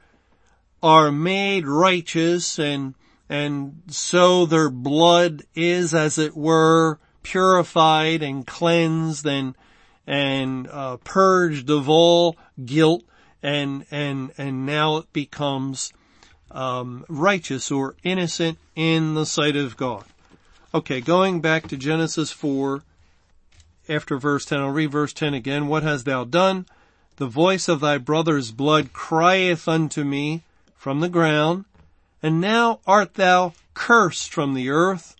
are 0.82 1.10
made 1.10 1.66
righteous 1.66 2.58
and 2.58 2.94
and 3.28 3.82
so 3.88 4.46
their 4.46 4.70
blood 4.70 5.42
is 5.54 5.92
as 5.92 6.18
it 6.18 6.36
were 6.36 6.98
purified 7.22 8.22
and 8.22 8.46
cleansed 8.46 9.26
and 9.26 9.54
and 10.06 10.66
uh, 10.68 10.96
purged 10.98 11.68
of 11.68 11.88
all 11.88 12.36
guilt 12.64 13.04
and 13.42 13.84
and 13.90 14.32
and 14.38 14.64
now 14.64 14.96
it 14.96 15.12
becomes 15.12 15.92
um, 16.50 17.04
righteous 17.08 17.70
or 17.70 17.96
innocent 18.02 18.58
in 18.74 19.14
the 19.14 19.26
sight 19.26 19.56
of 19.56 19.76
God. 19.76 20.04
Okay, 20.74 21.00
going 21.00 21.40
back 21.40 21.68
to 21.68 21.76
Genesis 21.76 22.30
4, 22.30 22.82
after 23.88 24.18
verse 24.18 24.44
10, 24.44 24.60
I'll 24.60 24.70
read 24.70 24.90
verse 24.90 25.12
10 25.12 25.34
again. 25.34 25.68
What 25.68 25.82
hast 25.82 26.04
thou 26.04 26.24
done? 26.24 26.66
The 27.16 27.26
voice 27.26 27.68
of 27.68 27.80
thy 27.80 27.98
brother's 27.98 28.52
blood 28.52 28.92
crieth 28.92 29.66
unto 29.66 30.04
me 30.04 30.42
from 30.76 31.00
the 31.00 31.08
ground, 31.08 31.64
and 32.22 32.40
now 32.40 32.80
art 32.86 33.14
thou 33.14 33.54
cursed 33.74 34.32
from 34.32 34.54
the 34.54 34.70
earth, 34.70 35.16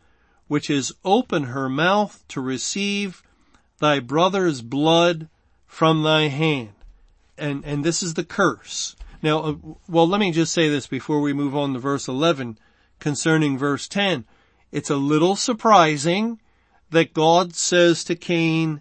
which 0.46 0.70
is 0.70 0.94
open 1.04 1.44
her 1.44 1.68
mouth 1.68 2.24
to 2.28 2.40
receive 2.40 3.22
thy 3.80 4.00
brother's 4.00 4.62
blood 4.62 5.28
from 5.66 6.02
thy 6.02 6.28
hand. 6.28 6.70
And, 7.36 7.64
and 7.64 7.84
this 7.84 8.02
is 8.02 8.14
the 8.14 8.24
curse. 8.24 8.96
Now, 9.22 9.38
uh, 9.40 9.54
well, 9.88 10.08
let 10.08 10.20
me 10.20 10.30
just 10.30 10.52
say 10.52 10.68
this 10.68 10.86
before 10.86 11.20
we 11.20 11.32
move 11.32 11.56
on 11.56 11.72
to 11.72 11.78
verse 11.78 12.08
11 12.08 12.58
concerning 12.98 13.58
verse 13.58 13.88
10. 13.88 14.24
It's 14.70 14.90
a 14.90 14.96
little 14.96 15.36
surprising 15.36 16.40
that 16.90 17.14
God 17.14 17.54
says 17.54 18.04
to 18.04 18.16
Cain, 18.16 18.80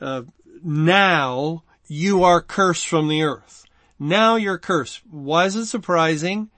uh, 0.00 0.22
now 0.62 1.64
you 1.86 2.22
are 2.22 2.40
cursed 2.40 2.86
from 2.86 3.08
the 3.08 3.22
earth. 3.22 3.66
Now 3.98 4.36
you're 4.36 4.58
cursed. 4.58 5.02
Why 5.10 5.44
is 5.46 5.56
it 5.56 5.66
surprising? 5.66 6.50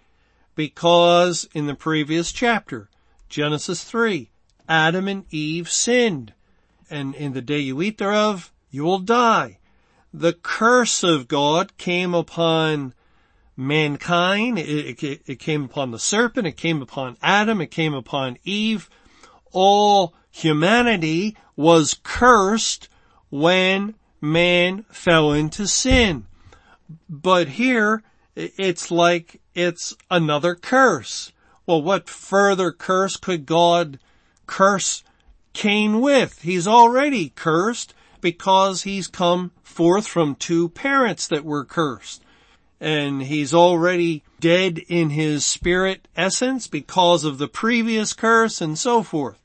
Because 0.54 1.48
in 1.52 1.66
the 1.66 1.74
previous 1.74 2.32
chapter, 2.32 2.88
Genesis 3.28 3.84
3, 3.84 4.30
Adam 4.68 5.08
and 5.08 5.24
Eve 5.30 5.70
sinned. 5.70 6.32
And 6.88 7.14
in 7.14 7.32
the 7.32 7.42
day 7.42 7.58
you 7.58 7.82
eat 7.82 7.98
thereof, 7.98 8.52
you 8.70 8.84
will 8.84 9.00
die. 9.00 9.58
The 10.12 10.32
curse 10.32 11.02
of 11.02 11.26
God 11.26 11.76
came 11.76 12.14
upon 12.14 12.94
mankind. 13.56 14.58
It, 14.58 15.02
it, 15.02 15.22
it, 15.26 15.38
came 15.38 15.64
upon 15.64 15.90
the 15.90 15.98
serpent. 15.98 16.46
It 16.46 16.56
came 16.56 16.80
upon 16.82 17.16
Adam. 17.22 17.60
It 17.60 17.70
came 17.70 17.94
upon 17.94 18.38
Eve. 18.44 18.88
All 19.52 20.14
humanity 20.34 21.36
was 21.54 21.94
cursed 22.02 22.88
when 23.30 23.94
man 24.20 24.84
fell 24.90 25.32
into 25.32 25.66
sin. 25.66 26.26
But 27.08 27.46
here, 27.50 28.02
it's 28.34 28.90
like 28.90 29.40
it's 29.54 29.94
another 30.10 30.56
curse. 30.56 31.30
Well, 31.66 31.80
what 31.80 32.10
further 32.10 32.72
curse 32.72 33.16
could 33.16 33.46
God 33.46 34.00
curse 34.46 35.04
Cain 35.52 36.00
with? 36.00 36.42
He's 36.42 36.66
already 36.66 37.28
cursed 37.36 37.94
because 38.20 38.82
he's 38.82 39.06
come 39.06 39.52
forth 39.62 40.08
from 40.08 40.34
two 40.34 40.68
parents 40.70 41.28
that 41.28 41.44
were 41.44 41.64
cursed. 41.64 42.22
And 42.80 43.22
he's 43.22 43.54
already 43.54 44.24
dead 44.40 44.78
in 44.88 45.10
his 45.10 45.46
spirit 45.46 46.08
essence 46.16 46.66
because 46.66 47.22
of 47.22 47.38
the 47.38 47.48
previous 47.48 48.12
curse 48.12 48.60
and 48.60 48.76
so 48.76 49.04
forth. 49.04 49.38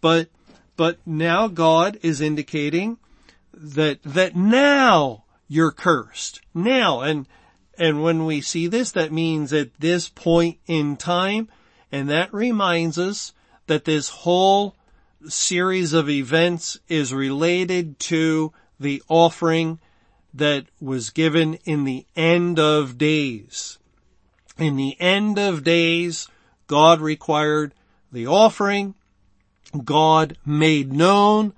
But, 0.00 0.28
but 0.76 0.98
now 1.06 1.48
God 1.48 1.98
is 2.02 2.20
indicating 2.20 2.98
that, 3.52 4.02
that 4.02 4.36
now 4.36 5.24
you're 5.48 5.72
cursed. 5.72 6.40
Now, 6.54 7.00
and, 7.00 7.26
and 7.78 8.02
when 8.02 8.26
we 8.26 8.40
see 8.40 8.66
this, 8.66 8.90
that 8.92 9.12
means 9.12 9.52
at 9.52 9.78
this 9.78 10.08
point 10.08 10.58
in 10.66 10.96
time, 10.96 11.48
and 11.90 12.08
that 12.08 12.32
reminds 12.32 12.98
us 12.98 13.32
that 13.66 13.84
this 13.84 14.08
whole 14.08 14.76
series 15.28 15.92
of 15.92 16.08
events 16.08 16.78
is 16.88 17.12
related 17.12 17.98
to 17.98 18.52
the 18.78 19.02
offering 19.08 19.78
that 20.34 20.66
was 20.80 21.10
given 21.10 21.54
in 21.64 21.84
the 21.84 22.06
end 22.14 22.58
of 22.58 22.98
days. 22.98 23.78
In 24.58 24.76
the 24.76 24.98
end 25.00 25.38
of 25.38 25.64
days, 25.64 26.28
God 26.66 27.00
required 27.00 27.74
the 28.12 28.26
offering. 28.26 28.94
God 29.84 30.36
made 30.44 30.92
known 30.92 31.52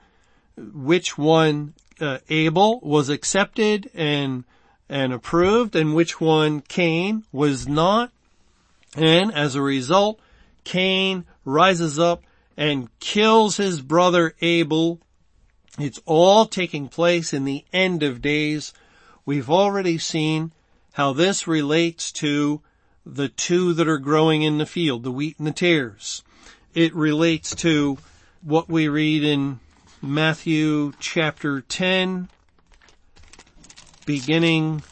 which 0.57 1.17
one 1.17 1.75
uh, 2.01 2.19
Abel 2.29 2.81
was 2.81 3.09
accepted 3.09 3.91
and 3.95 4.45
and 4.89 5.13
approved 5.13 5.77
and 5.77 5.95
which 5.95 6.21
one 6.21 6.63
Cain 6.63 7.25
was 7.31 7.69
not. 7.69 8.11
And 8.97 9.35
as 9.35 9.55
a 9.55 9.63
result, 9.63 10.19
Cain 10.65 11.27
rises 11.45 11.99
up 11.99 12.23
and 12.57 12.89
kills 12.99 13.59
his 13.59 13.83
brother 13.83 14.35
Abel. 14.41 15.01
It's 15.79 16.01
all 16.07 16.47
taking 16.47 16.89
place 16.89 17.35
in 17.35 17.45
the 17.45 17.65
end 17.73 18.03
of 18.03 18.23
days. 18.23 18.73
We've 19.27 19.51
already 19.51 19.99
seen 19.99 20.53
how 20.95 21.13
this 21.13 21.47
relates 21.47 22.11
to 22.13 22.63
the 23.05 23.29
two 23.29 23.75
that 23.75 23.89
are 23.89 23.99
growing 23.99 24.43
in 24.43 24.59
the 24.59 24.67
field, 24.67 25.03
the 25.03 25.13
wheat 25.13 25.39
and 25.39 25.47
the 25.47 25.53
tares. 25.53 26.23
It 26.75 26.95
relates 26.95 27.55
to 27.57 27.99
what 28.43 28.69
we 28.69 28.89
read 28.89 29.25
in 29.25 29.59
Matthew 30.03 30.93
chapter 31.01 31.63
10, 31.63 32.29
beginning 34.05 34.83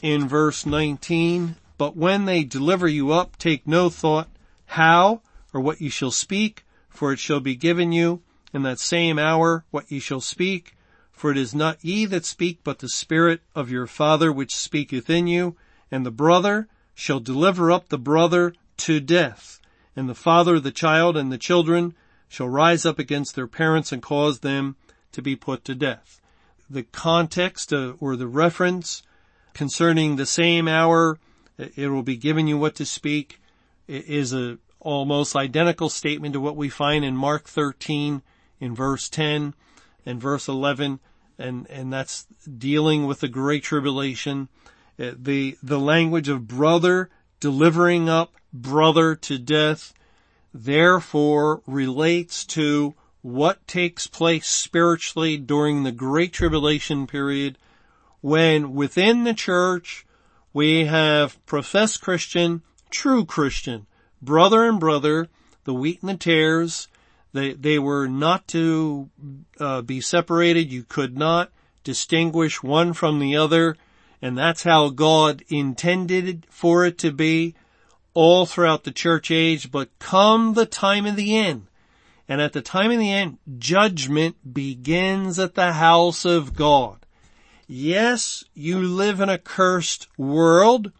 in 0.00 0.26
verse 0.26 0.64
19. 0.64 1.56
But 1.76 1.96
when 1.96 2.24
they 2.24 2.44
deliver 2.44 2.88
you 2.88 3.12
up, 3.12 3.36
take 3.36 3.66
no 3.66 3.90
thought 3.90 4.28
how 4.66 5.20
or 5.52 5.60
what 5.60 5.80
you 5.80 5.90
shall 5.90 6.10
speak, 6.10 6.64
for 6.88 7.12
it 7.12 7.18
shall 7.18 7.40
be 7.40 7.54
given 7.54 7.92
you 7.92 8.22
in 8.52 8.62
that 8.62 8.80
same 8.80 9.18
hour 9.18 9.64
what 9.70 9.90
ye 9.92 10.00
shall 10.00 10.22
speak. 10.22 10.74
For 11.12 11.30
it 11.30 11.36
is 11.36 11.54
not 11.54 11.84
ye 11.84 12.06
that 12.06 12.24
speak, 12.24 12.60
but 12.64 12.78
the 12.78 12.88
Spirit 12.88 13.42
of 13.54 13.70
your 13.70 13.86
Father 13.86 14.32
which 14.32 14.54
speaketh 14.54 15.10
in 15.10 15.26
you. 15.26 15.56
And 15.90 16.06
the 16.06 16.10
brother 16.10 16.68
shall 16.94 17.20
deliver 17.20 17.70
up 17.70 17.90
the 17.90 17.98
brother 17.98 18.54
to 18.78 19.00
death. 19.00 19.57
And 19.98 20.08
the 20.08 20.14
father, 20.14 20.60
the 20.60 20.70
child, 20.70 21.16
and 21.16 21.32
the 21.32 21.36
children 21.36 21.92
shall 22.28 22.48
rise 22.48 22.86
up 22.86 23.00
against 23.00 23.34
their 23.34 23.48
parents 23.48 23.90
and 23.90 24.00
cause 24.00 24.38
them 24.38 24.76
to 25.10 25.20
be 25.20 25.34
put 25.34 25.64
to 25.64 25.74
death. 25.74 26.20
The 26.70 26.84
context 26.84 27.72
uh, 27.72 27.94
or 27.98 28.14
the 28.14 28.28
reference 28.28 29.02
concerning 29.54 30.14
the 30.14 30.24
same 30.24 30.68
hour, 30.68 31.18
it 31.58 31.88
will 31.88 32.04
be 32.04 32.16
given 32.16 32.46
you 32.46 32.56
what 32.56 32.76
to 32.76 32.86
speak, 32.86 33.40
is 33.88 34.32
a 34.32 34.58
almost 34.78 35.34
identical 35.34 35.88
statement 35.88 36.34
to 36.34 36.40
what 36.40 36.54
we 36.54 36.68
find 36.68 37.04
in 37.04 37.16
Mark 37.16 37.48
13 37.48 38.22
in 38.60 38.74
verse 38.76 39.08
10 39.08 39.52
and 40.06 40.20
verse 40.20 40.46
11 40.46 41.00
and, 41.40 41.66
and 41.68 41.92
that's 41.92 42.24
dealing 42.56 43.04
with 43.04 43.18
the 43.18 43.26
great 43.26 43.64
tribulation. 43.64 44.48
Uh, 44.96 45.10
the, 45.18 45.58
the 45.60 45.80
language 45.80 46.28
of 46.28 46.46
brother 46.46 47.10
delivering 47.40 48.08
up 48.08 48.37
brother 48.52 49.14
to 49.14 49.38
death 49.38 49.92
therefore 50.52 51.62
relates 51.66 52.44
to 52.44 52.94
what 53.22 53.66
takes 53.66 54.06
place 54.06 54.46
spiritually 54.46 55.36
during 55.36 55.82
the 55.82 55.92
great 55.92 56.32
tribulation 56.32 57.06
period 57.06 57.58
when 58.20 58.74
within 58.74 59.24
the 59.24 59.34
church 59.34 60.06
we 60.52 60.86
have 60.86 61.44
professed 61.46 62.00
Christian, 62.00 62.62
true 62.90 63.24
Christian, 63.24 63.86
brother 64.22 64.64
and 64.64 64.80
brother, 64.80 65.28
the 65.64 65.74
wheat 65.74 66.00
and 66.00 66.10
the 66.10 66.16
tares. 66.16 66.88
They, 67.32 67.52
they 67.52 67.78
were 67.78 68.08
not 68.08 68.48
to 68.48 69.10
uh, 69.60 69.82
be 69.82 70.00
separated. 70.00 70.72
You 70.72 70.82
could 70.82 71.16
not 71.16 71.52
distinguish 71.84 72.62
one 72.62 72.94
from 72.94 73.18
the 73.18 73.36
other. 73.36 73.76
And 74.20 74.36
that's 74.36 74.62
how 74.62 74.88
God 74.88 75.44
intended 75.48 76.46
for 76.48 76.84
it 76.84 76.98
to 76.98 77.12
be 77.12 77.54
all 78.18 78.46
throughout 78.46 78.82
the 78.82 78.90
church 78.90 79.30
age. 79.30 79.70
But 79.70 79.96
come 80.00 80.54
the 80.54 80.66
time 80.66 81.06
of 81.06 81.14
the 81.14 81.36
end, 81.36 81.68
and 82.28 82.40
at 82.40 82.52
the 82.52 82.60
time 82.60 82.90
of 82.90 82.98
the 82.98 83.12
end, 83.12 83.38
judgment 83.58 84.52
begins 84.52 85.38
at 85.38 85.54
the 85.54 85.74
house 85.74 86.24
of 86.24 86.52
God. 86.52 87.06
Yes, 87.68 88.42
you 88.54 88.80
live 88.80 89.20
in 89.20 89.28
a 89.28 89.38
cursed 89.38 90.08
world 90.18 90.90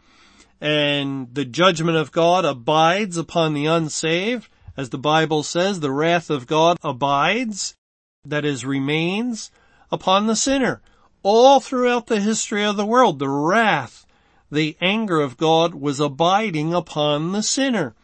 and 0.61 1.33
the 1.33 1.43
judgment 1.43 1.97
of 1.97 2.13
God 2.13 2.45
abides 2.45 3.17
upon 3.17 3.53
the 3.53 3.65
unsaved. 3.65 4.47
As 4.77 4.89
the 4.89 4.97
Bible 4.97 5.43
says, 5.43 5.81
the 5.81 5.91
wrath 5.91 6.29
of 6.29 6.47
God 6.47 6.77
abides, 6.83 7.75
that 8.23 8.45
is, 8.45 8.63
remains 8.63 9.51
upon 9.91 10.27
the 10.27 10.37
sinner. 10.37 10.81
All 11.21 11.59
throughout 11.59 12.07
the 12.07 12.21
history 12.21 12.63
of 12.63 12.77
the 12.77 12.85
world, 12.85 13.19
the 13.19 13.27
wrath, 13.27 14.05
the 14.51 14.77
anger 14.81 15.19
of 15.21 15.37
God 15.37 15.75
was 15.75 15.99
abiding 15.99 16.73
upon 16.73 17.31
the 17.31 17.43
sinner. 17.43 17.95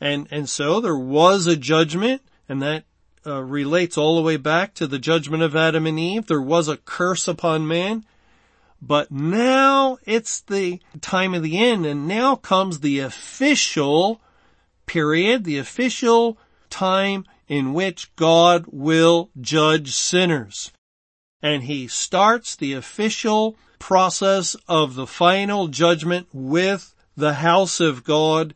And, 0.00 0.28
and 0.30 0.48
so 0.48 0.80
there 0.80 0.96
was 0.96 1.46
a 1.46 1.56
judgment, 1.56 2.22
and 2.48 2.62
that 2.62 2.84
uh, 3.26 3.42
relates 3.42 3.98
all 3.98 4.16
the 4.16 4.22
way 4.22 4.36
back 4.36 4.74
to 4.74 4.86
the 4.86 4.98
judgment 4.98 5.42
of 5.42 5.56
Adam 5.56 5.86
and 5.86 5.98
Eve. 5.98 6.26
There 6.26 6.40
was 6.40 6.68
a 6.68 6.76
curse 6.76 7.26
upon 7.28 7.66
man. 7.66 8.04
But 8.80 9.10
now 9.10 9.98
it's 10.04 10.40
the 10.40 10.80
time 11.00 11.34
of 11.34 11.42
the 11.42 11.58
end 11.58 11.84
and 11.84 12.06
now 12.06 12.36
comes 12.36 12.80
the 12.80 13.00
official 13.00 14.20
period, 14.86 15.44
the 15.44 15.58
official 15.58 16.38
time 16.70 17.24
in 17.48 17.74
which 17.74 18.14
God 18.14 18.66
will 18.68 19.30
judge 19.40 19.92
sinners. 19.92 20.70
And 21.42 21.64
he 21.64 21.86
starts 21.86 22.56
the 22.56 22.72
official 22.72 23.56
process 23.78 24.56
of 24.68 24.94
the 24.94 25.06
final 25.06 25.68
judgment 25.68 26.28
with 26.32 26.94
the 27.16 27.34
house 27.34 27.80
of 27.80 28.04
God. 28.04 28.54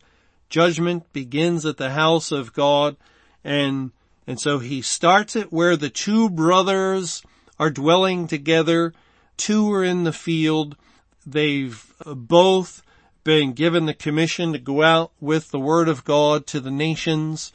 Judgment 0.49 1.11
begins 1.13 1.65
at 1.65 1.77
the 1.77 1.91
house 1.91 2.31
of 2.31 2.53
God 2.53 2.97
and, 3.43 3.91
and 4.27 4.39
so 4.39 4.59
he 4.59 4.81
starts 4.81 5.35
it 5.35 5.51
where 5.51 5.75
the 5.75 5.89
two 5.89 6.29
brothers 6.29 7.23
are 7.59 7.69
dwelling 7.69 8.27
together 8.27 8.93
Two 9.37 9.71
are 9.73 9.83
in 9.83 10.03
the 10.03 10.13
field. 10.13 10.75
They've 11.25 11.93
uh, 12.05 12.13
both 12.13 12.83
been 13.23 13.53
given 13.53 13.85
the 13.85 13.93
commission 13.93 14.53
to 14.53 14.59
go 14.59 14.83
out 14.83 15.11
with 15.19 15.51
the 15.51 15.59
word 15.59 15.87
of 15.87 16.03
God 16.03 16.45
to 16.47 16.59
the 16.59 16.71
nations 16.71 17.53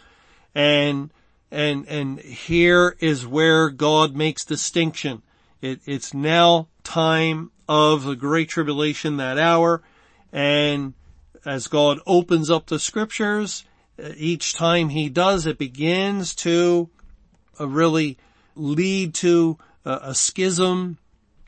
and 0.54 1.10
and 1.50 1.86
and 1.88 2.20
here 2.20 2.96
is 3.00 3.26
where 3.26 3.70
God 3.70 4.14
makes 4.14 4.44
distinction. 4.44 5.22
It, 5.60 5.80
it's 5.86 6.14
now 6.14 6.68
time 6.84 7.50
of 7.68 8.04
the 8.04 8.16
great 8.16 8.48
tribulation 8.48 9.16
that 9.16 9.38
hour 9.38 9.82
and 10.32 10.94
as 11.44 11.66
God 11.66 11.98
opens 12.06 12.50
up 12.50 12.66
the 12.66 12.78
scriptures 12.78 13.64
each 14.16 14.54
time 14.54 14.90
he 14.90 15.08
does 15.08 15.46
it 15.46 15.58
begins 15.58 16.34
to 16.36 16.88
uh, 17.58 17.66
really 17.66 18.16
lead 18.54 19.14
to 19.14 19.58
a 19.84 20.14
schism 20.14 20.98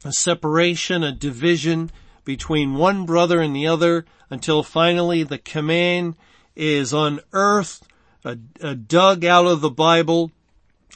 a 0.05 0.13
separation, 0.13 1.03
a 1.03 1.13
division 1.13 1.91
between 2.25 2.75
one 2.75 3.05
brother 3.05 3.41
and 3.41 3.55
the 3.55 3.67
other 3.67 4.05
until 4.31 4.63
finally 4.63 5.23
the 5.23 5.39
command 5.39 6.17
is 6.57 6.93
unearthed, 6.93 7.83
uh, 7.83 7.87
uh, 7.87 7.90
dug 8.23 9.25
out 9.25 9.47
of 9.47 9.61
the 9.61 9.71
Bible 9.71 10.31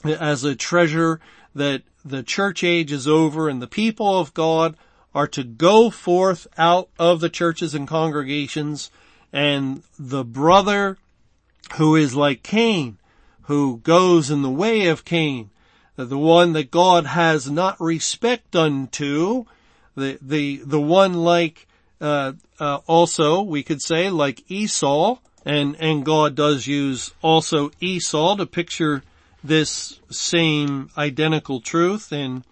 as 0.05 0.45
a 0.45 0.55
treasure 0.55 1.21
that 1.55 1.83
the 2.05 2.23
church 2.23 2.63
age 2.63 2.93
is 2.93 3.09
over 3.09 3.49
and 3.49 3.63
the 3.63 3.67
people 3.67 4.19
of 4.19 4.35
God 4.35 4.77
are 5.15 5.29
to 5.29 5.45
go 5.45 5.91
forth 5.91 6.47
out 6.59 6.89
of 6.99 7.21
the 7.21 7.29
churches 7.29 7.75
and 7.75 7.87
congregations. 7.87 8.91
And 9.33 9.83
the 9.99 10.25
brother 10.25 10.99
who 11.77 11.97
is 11.97 12.15
like 12.15 12.43
Cain, 12.43 12.99
who 13.43 13.79
goes 13.79 14.31
in 14.31 14.43
the 14.43 14.51
way 14.51 14.89
of 14.89 15.05
Cain, 15.05 15.51
the 15.97 16.19
one 16.19 16.53
that 16.53 16.71
God 16.71 17.07
has 17.07 17.51
not 17.51 17.81
respect 17.81 18.57
unto, 18.57 19.45
the, 19.97 20.19
the, 20.21 20.57
the 20.65 20.81
one 20.81 21.15
like, 21.15 21.69
uh, 22.01 22.33
uh, 22.59 22.81
also 22.87 23.43
we 23.43 23.63
could 23.63 23.81
say 23.81 24.11
like 24.11 24.51
Esau, 24.51 25.19
and, 25.45 25.77
and 25.79 26.05
God 26.05 26.35
does 26.35 26.67
use 26.67 27.13
also 27.23 27.71
Esau 27.81 28.37
to 28.37 28.47
picture 28.47 29.03
this 29.43 30.01
same 30.11 30.91
identical 30.97 31.61
truth 31.61 32.13
in 32.13 32.45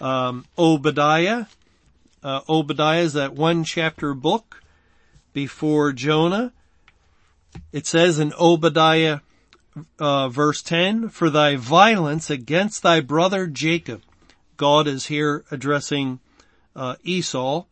um, 0.00 0.44
Obadiah. 0.56 1.46
Uh, 2.22 2.40
Obadiah 2.48 3.00
is 3.00 3.14
that 3.14 3.34
one 3.34 3.64
chapter 3.64 4.14
book 4.14 4.62
before 5.32 5.92
Jonah. 5.92 6.52
It 7.72 7.86
says 7.86 8.18
in 8.18 8.32
Obadiah 8.38 9.20
uh, 9.98 10.28
verse 10.28 10.62
10, 10.62 11.08
for 11.08 11.30
thy 11.30 11.56
violence 11.56 12.30
against 12.30 12.82
thy 12.82 13.00
brother 13.00 13.46
Jacob. 13.46 14.02
God 14.56 14.86
is 14.86 15.06
here 15.06 15.44
addressing 15.50 16.20
uh, 16.74 16.96
Esau. 17.02 17.64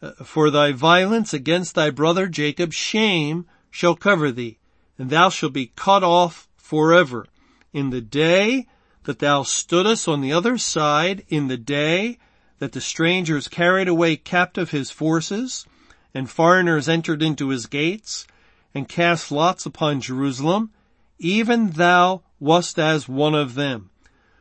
Uh, 0.00 0.12
for 0.24 0.50
thy 0.50 0.72
violence 0.72 1.32
against 1.32 1.74
thy 1.74 1.90
brother 1.90 2.26
Jacob, 2.26 2.72
shame 2.72 3.46
shall 3.72 3.96
cover 3.96 4.30
thee, 4.30 4.58
and 4.98 5.10
thou 5.10 5.28
shalt 5.28 5.54
be 5.54 5.72
cut 5.74 6.04
off 6.04 6.46
forever. 6.56 7.26
In 7.72 7.90
the 7.90 8.02
day 8.02 8.68
that 9.04 9.18
thou 9.18 9.42
stoodest 9.42 10.06
on 10.06 10.20
the 10.20 10.32
other 10.32 10.58
side, 10.58 11.24
in 11.28 11.48
the 11.48 11.56
day 11.56 12.18
that 12.60 12.72
the 12.72 12.80
strangers 12.80 13.48
carried 13.48 13.88
away 13.88 14.14
captive 14.14 14.70
his 14.70 14.92
forces, 14.92 15.66
and 16.14 16.30
foreigners 16.30 16.88
entered 16.88 17.22
into 17.22 17.48
his 17.48 17.66
gates, 17.66 18.26
and 18.74 18.88
cast 18.88 19.32
lots 19.32 19.66
upon 19.66 20.02
Jerusalem, 20.02 20.70
even 21.18 21.70
thou 21.70 22.22
wast 22.38 22.78
as 22.78 23.08
one 23.08 23.34
of 23.34 23.54
them. 23.54 23.88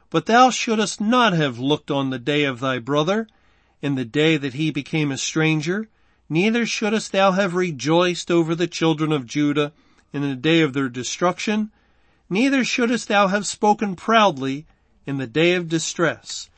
But 0.10 0.26
thou 0.26 0.50
shouldest 0.50 1.00
not 1.00 1.32
have 1.32 1.58
looked 1.58 1.90
on 1.90 2.10
the 2.10 2.20
day 2.20 2.44
of 2.44 2.60
thy 2.60 2.80
brother, 2.80 3.28
in 3.82 3.96
the 3.96 4.06
day 4.06 4.36
that 4.36 4.56
he 4.56 4.72
became 4.72 5.10
a 5.10 5.18
stranger, 5.18 5.88
neither 6.32 6.66
shouldest 6.66 7.12
thou 7.12 7.34
have 7.34 7.54
rejoiced 7.56 8.32
over 8.32 8.56
the 8.56 8.66
children 8.66 9.12
of 9.12 9.26
Judah 9.26 9.74
in 10.14 10.22
the 10.22 10.34
day 10.34 10.62
of 10.62 10.72
their 10.72 10.88
destruction, 10.88 11.70
neither 12.30 12.64
shouldest 12.64 13.10
thou 13.10 13.28
have 13.28 13.46
spoken 13.46 13.98
proudly 13.98 14.66
in 15.06 15.18
the 15.18 15.28
day 15.28 15.56
of 15.56 15.68
distress. 15.68 16.50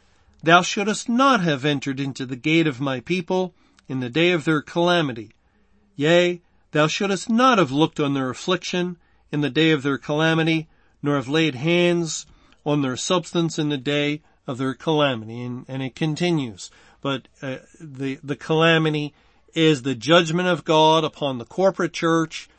Thou 0.43 0.61
shouldest 0.61 1.09
not 1.09 1.41
have 1.41 1.65
entered 1.65 1.99
into 1.99 2.23
the 2.23 2.35
gate 2.35 2.67
of 2.67 2.79
my 2.79 2.99
people 2.99 3.55
in 3.89 3.99
the 3.99 4.11
day 4.11 4.31
of 4.31 4.45
their 4.45 4.61
calamity. 4.61 5.31
Yea, 5.95 6.39
thou 6.71 6.85
shouldest 6.85 7.27
not 7.27 7.57
have 7.57 7.71
looked 7.71 7.99
on 7.99 8.13
their 8.13 8.29
affliction 8.29 8.97
in 9.31 9.41
the 9.41 9.49
day 9.49 9.71
of 9.71 9.81
their 9.81 9.97
calamity, 9.97 10.67
nor 11.01 11.15
have 11.15 11.27
laid 11.27 11.55
hands 11.55 12.27
on 12.63 12.83
their 12.83 12.95
substance 12.95 13.57
in 13.57 13.69
the 13.69 13.77
day 13.77 14.21
of 14.45 14.59
their 14.59 14.75
calamity. 14.75 15.41
And, 15.41 15.65
and 15.67 15.81
it 15.81 15.95
continues. 15.95 16.69
But 17.01 17.27
uh, 17.41 17.57
the 17.81 18.19
the 18.23 18.35
calamity 18.35 19.13
is 19.53 19.81
the 19.81 19.95
judgment 19.95 20.47
of 20.47 20.63
God 20.63 21.03
upon 21.03 21.37
the 21.37 21.45
corporate 21.45 21.93
church. 21.93 22.49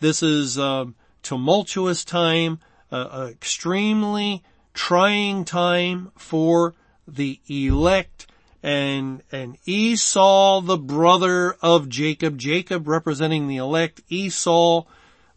This 0.00 0.22
is 0.22 0.58
a 0.58 0.92
tumultuous 1.22 2.04
time, 2.04 2.58
uh, 2.90 3.28
extremely 3.30 4.42
trying 4.74 5.44
time 5.44 6.12
for 6.16 6.74
the 7.06 7.40
elect 7.48 8.26
and, 8.62 9.22
and 9.32 9.58
Esau, 9.66 10.60
the 10.60 10.78
brother 10.78 11.56
of 11.62 11.88
Jacob, 11.88 12.38
Jacob 12.38 12.86
representing 12.86 13.48
the 13.48 13.56
elect, 13.56 14.02
Esau, 14.08 14.84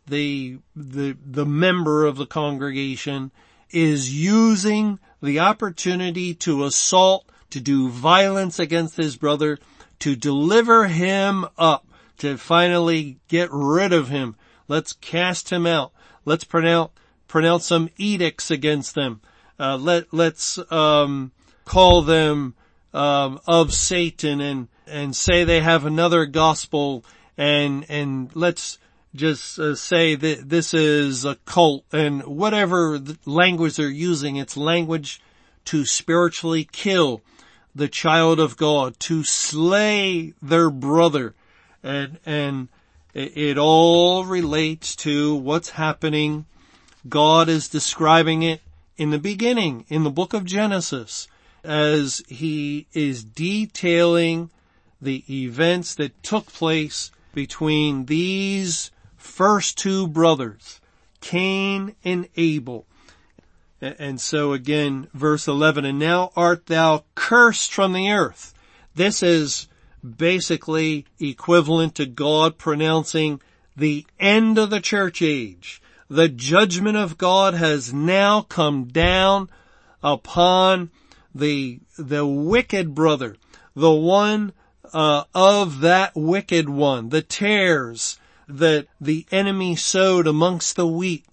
the, 0.07 0.59
the, 0.75 1.17
the 1.25 1.45
member 1.45 2.05
of 2.05 2.17
the 2.17 2.27
congregation 2.27 3.31
is 3.71 4.13
using 4.13 4.99
the 5.23 5.39
opportunity 5.39 6.35
to 6.35 6.65
assault, 6.65 7.27
to 7.49 7.59
do 7.59 7.89
violence 7.89 8.59
against 8.59 8.95
his 8.95 9.15
brother, 9.15 9.57
to 9.99 10.15
deliver 10.15 10.87
him 10.87 11.45
up, 11.57 11.87
to 12.17 12.37
finally 12.37 13.17
get 13.27 13.49
rid 13.51 13.93
of 13.93 14.09
him. 14.09 14.35
Let's 14.67 14.93
cast 14.93 15.51
him 15.51 15.65
out. 15.65 15.91
Let's 16.23 16.43
pronounce, 16.43 16.91
pronounce 17.27 17.65
some 17.65 17.89
edicts 17.97 18.49
against 18.51 18.95
them. 18.95 19.21
Uh, 19.59 19.77
let, 19.77 20.13
let's, 20.13 20.59
um, 20.71 21.31
call 21.65 22.01
them, 22.01 22.55
um, 22.93 23.39
of 23.47 23.73
Satan 23.73 24.41
and, 24.41 24.67
and 24.87 25.15
say 25.15 25.43
they 25.43 25.61
have 25.61 25.85
another 25.85 26.25
gospel 26.25 27.03
and, 27.37 27.85
and 27.89 28.31
let's, 28.35 28.77
just 29.15 29.57
uh, 29.59 29.75
say 29.75 30.15
that 30.15 30.49
this 30.49 30.73
is 30.73 31.25
a 31.25 31.35
cult 31.45 31.85
and 31.91 32.23
whatever 32.23 32.99
language 33.25 33.77
they're 33.77 33.89
using, 33.89 34.35
it's 34.35 34.57
language 34.57 35.21
to 35.63 35.85
spiritually 35.85 36.67
kill 36.71 37.21
the 37.75 37.89
child 37.89 38.39
of 38.39 38.55
God, 38.55 38.97
to 39.01 39.23
slay 39.23 40.33
their 40.41 40.69
brother. 40.69 41.35
And, 41.83 42.17
and 42.25 42.69
it 43.13 43.57
all 43.57 44.25
relates 44.25 44.95
to 44.97 45.35
what's 45.35 45.69
happening. 45.71 46.45
God 47.07 47.49
is 47.49 47.69
describing 47.69 48.43
it 48.43 48.61
in 48.97 49.09
the 49.11 49.19
beginning, 49.19 49.85
in 49.89 50.03
the 50.03 50.09
book 50.09 50.33
of 50.33 50.45
Genesis, 50.45 51.27
as 51.63 52.23
he 52.27 52.87
is 52.93 53.23
detailing 53.23 54.49
the 55.01 55.23
events 55.29 55.95
that 55.95 56.23
took 56.23 56.47
place 56.47 57.11
between 57.33 58.05
these 58.05 58.91
first 59.17 59.77
two 59.77 60.07
brothers, 60.07 60.79
Cain 61.19 61.95
and 62.03 62.27
Abel. 62.37 62.85
And 63.81 64.19
so 64.21 64.53
again, 64.53 65.07
verse 65.13 65.47
11, 65.47 65.85
and 65.85 65.99
now 65.99 66.31
art 66.35 66.67
thou 66.67 67.03
cursed 67.13 67.73
from 67.73 67.93
the 67.93 68.09
earth. 68.11 68.53
This 68.95 69.21
is 69.21 69.67
basically 70.03 71.05
equivalent 71.19 71.95
to 71.95 72.05
God 72.05 72.57
pronouncing 72.57 73.41
the 73.75 74.05
end 74.19 74.57
of 74.57 74.69
the 74.69 74.79
church 74.79 75.21
age. 75.21 75.81
The 76.09 76.29
judgment 76.29 76.97
of 76.97 77.17
God 77.17 77.55
has 77.55 77.93
now 77.93 78.41
come 78.41 78.85
down 78.85 79.49
upon 80.03 80.91
the, 81.33 81.79
the 81.97 82.25
wicked 82.25 82.95
brother, 82.95 83.35
the 83.75 83.91
one 83.91 84.53
uh, 84.93 85.23
of 85.33 85.81
that 85.81 86.15
wicked 86.15 86.69
one, 86.69 87.09
the 87.09 87.21
tares, 87.21 88.19
that 88.47 88.87
the 89.01 89.25
enemy 89.31 89.75
sowed 89.75 90.27
amongst 90.27 90.75
the 90.75 90.87
wheat, 90.87 91.25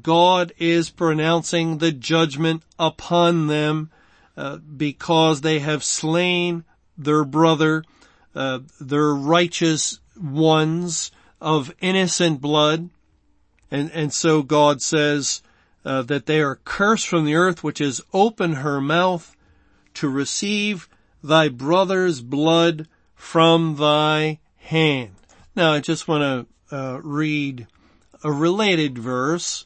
God 0.00 0.52
is 0.58 0.90
pronouncing 0.90 1.78
the 1.78 1.92
judgment 1.92 2.62
upon 2.78 3.48
them 3.48 3.90
uh, 4.36 4.56
because 4.56 5.40
they 5.40 5.58
have 5.58 5.84
slain 5.84 6.64
their 6.96 7.24
brother, 7.24 7.84
uh, 8.34 8.60
their 8.80 9.12
righteous 9.14 10.00
ones 10.20 11.10
of 11.40 11.74
innocent 11.80 12.40
blood. 12.40 12.88
And, 13.70 13.90
and 13.92 14.12
so 14.12 14.42
God 14.42 14.80
says 14.80 15.42
uh, 15.84 16.02
that 16.02 16.26
they 16.26 16.40
are 16.40 16.60
cursed 16.64 17.08
from 17.08 17.24
the 17.24 17.34
earth 17.34 17.62
which 17.62 17.78
has 17.78 18.00
opened 18.12 18.56
her 18.56 18.80
mouth 18.80 19.36
to 19.94 20.08
receive 20.08 20.88
thy 21.22 21.48
brother's 21.48 22.22
blood 22.22 22.88
from 23.14 23.76
thy 23.76 24.38
hand. 24.56 25.10
Now 25.54 25.72
I 25.72 25.80
just 25.80 26.08
want 26.08 26.48
to 26.70 26.76
uh, 26.76 27.00
read 27.02 27.66
a 28.24 28.32
related 28.32 28.98
verse 28.98 29.64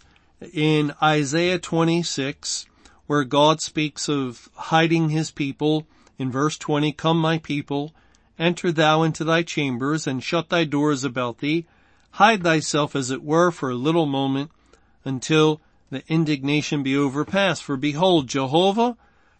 in 0.52 0.94
Isaiah 1.02 1.58
26 1.58 2.66
where 3.06 3.24
God 3.24 3.60
speaks 3.60 4.08
of 4.08 4.48
hiding 4.54 5.10
his 5.10 5.30
people 5.30 5.86
in 6.18 6.30
verse 6.30 6.58
20, 6.58 6.92
come 6.92 7.20
my 7.20 7.38
people, 7.38 7.94
enter 8.38 8.72
thou 8.72 9.02
into 9.02 9.24
thy 9.24 9.42
chambers 9.42 10.06
and 10.06 10.22
shut 10.22 10.48
thy 10.48 10.64
doors 10.64 11.04
about 11.04 11.38
thee, 11.38 11.66
hide 12.12 12.42
thyself 12.42 12.96
as 12.96 13.10
it 13.10 13.22
were 13.22 13.50
for 13.50 13.70
a 13.70 13.76
little 13.76 14.06
moment 14.06 14.50
until 15.04 15.60
the 15.90 16.02
indignation 16.08 16.82
be 16.82 16.96
overpassed. 16.96 17.62
For 17.62 17.76
behold, 17.76 18.26
Jehovah 18.26 18.96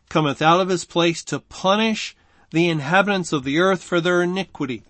cometh 0.08 0.40
out 0.40 0.60
of 0.60 0.68
his 0.68 0.84
place 0.84 1.24
to 1.24 1.40
punish 1.40 2.14
the 2.50 2.68
inhabitants 2.68 3.32
of 3.32 3.42
the 3.42 3.58
earth 3.58 3.82
for 3.82 4.00
their 4.00 4.22
iniquity. 4.22 4.82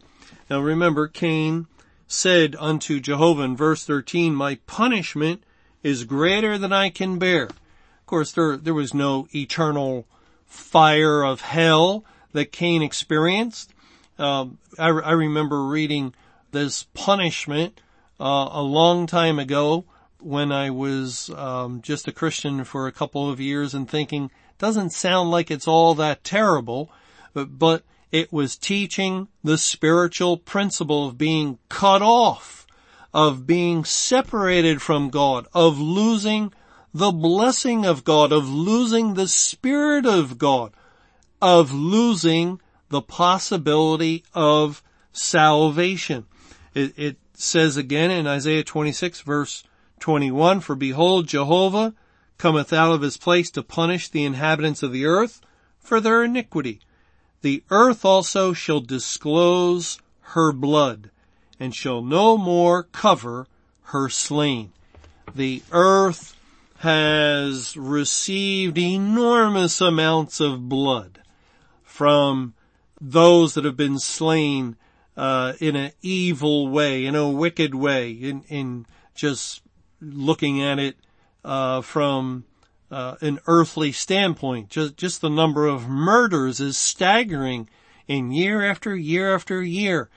Now 0.51 0.61
remember, 0.61 1.09
Cain 1.09 1.67
said 2.07 2.55
unto 2.59 3.01
Jehovah 3.01 3.43
in 3.43 3.57
verse 3.57 3.85
13, 3.85 4.35
my 4.35 4.57
punishment 4.67 5.43
is 5.87 6.03
greater 6.03 6.59
than 6.59 6.73
I 6.73 6.91
can 6.91 7.17
bear. 7.17 7.45
Of 7.45 8.07
course, 8.07 8.33
there, 8.33 8.57
there 8.57 8.75
was 8.75 8.93
no 8.93 9.29
eternal 9.33 10.05
fire 10.45 11.23
of 11.23 11.43
hell 11.43 12.05
that 12.33 12.51
Cain 12.51 12.83
experienced. 12.83 13.73
Um, 14.19 14.59
I, 14.79 14.89
I, 14.89 15.13
remember 15.13 15.65
reading 15.65 16.13
this 16.51 16.85
punishment 16.95 17.81
uh, 18.19 18.49
a 18.51 18.63
long 18.63 19.07
time 19.07 19.39
ago 19.39 19.85
when 20.19 20.51
I 20.51 20.71
was 20.71 21.31
um, 21.31 21.83
just 21.83 22.09
a 22.09 22.13
Christian 22.13 22.65
for 22.65 22.87
a 22.87 22.93
couple 22.93 23.31
of 23.31 23.41
years 23.41 23.75
and 23.75 23.89
thinking, 23.89 24.31
doesn't 24.59 24.91
sound 24.91 25.31
like 25.31 25.51
it's 25.51 25.69
all 25.69 25.95
that 25.97 26.25
terrible, 26.25 26.91
but, 27.33 27.59
but 27.59 27.85
it 28.11 28.33
was 28.33 28.57
teaching 28.57 29.29
the 29.45 29.59
spiritual 29.59 30.39
principle 30.39 31.07
of 31.07 31.19
being 31.19 31.59
cut 31.69 32.01
off, 32.01 32.56
of 33.17 33.47
being 33.47 33.83
separated 33.83 34.83
from 34.83 35.09
God, 35.09 35.47
of 35.55 35.81
losing 35.81 36.53
the 36.93 37.11
blessing 37.11 37.87
of 37.87 38.05
God, 38.05 38.31
of 38.31 38.47
losing 38.47 39.15
the 39.15 39.27
Spirit 39.27 40.05
of 40.05 40.37
God, 40.37 40.75
of 41.41 41.73
losing 41.73 42.61
the 42.91 43.01
possibility 43.01 44.23
of 44.35 44.83
salvation. 45.13 46.27
It, 46.75 46.93
it, 46.99 47.17
says 47.39 47.79
again 47.79 48.11
in 48.11 48.27
Isaiah 48.27 48.65
26 48.65 49.21
verse 49.21 49.65
21, 50.01 50.61
for 50.61 50.75
behold, 50.75 51.27
Jehovah 51.27 51.95
cometh 52.37 52.73
out 52.73 52.93
of 52.93 53.01
his 53.01 53.17
place 53.17 53.51
to 53.53 53.63
punish 53.63 54.11
the 54.11 54.25
inhabitants 54.25 54.83
of 54.83 54.93
the 54.93 55.07
earth 55.07 55.41
for 55.79 56.01
their 56.01 56.23
iniquity. 56.23 56.81
The 57.41 57.63
earth 57.71 58.05
also 58.05 58.53
shall 58.53 58.81
disclose 58.81 60.01
her 60.21 60.53
blood, 60.53 61.11
and 61.59 61.75
shall 61.75 62.03
no 62.03 62.37
more 62.37 62.83
cover 62.83 63.47
her 63.85 64.09
slain. 64.09 64.73
The 65.35 65.63
earth 65.73 66.37
has 66.79 67.77
received 67.77 68.79
enormous 68.79 69.81
amounts 69.81 70.41
of 70.41 70.69
blood 70.69 71.21
from 71.83 72.55
those 73.01 73.55
that 73.55 73.65
have 73.65 73.77
been 73.77 73.99
slain 73.99 74.77
uh, 75.17 75.55
in 75.61 75.77
an 75.77 75.93
evil 76.03 76.69
way, 76.69 77.07
in 77.07 77.15
a 77.15 77.29
wicked 77.29 77.75
way, 77.75 78.11
in, 78.11 78.43
in 78.49 78.87
just 79.15 79.63
looking 80.01 80.63
at 80.63 80.79
it 80.79 80.97
uh, 81.45 81.81
from 81.81 82.45
uh, 82.91 83.17
an 83.21 83.39
earthly 83.47 83.93
standpoint. 83.93 84.69
Just 84.69 84.97
just 84.97 85.21
the 85.21 85.31
number 85.31 85.67
of 85.67 85.89
murders 85.89 86.61
is 86.61 86.77
staggering 86.77 87.69
in 88.07 88.31
year 88.31 88.65
after 88.65 88.95
year 88.95 89.35
after 89.35 89.63
year, 89.63 90.09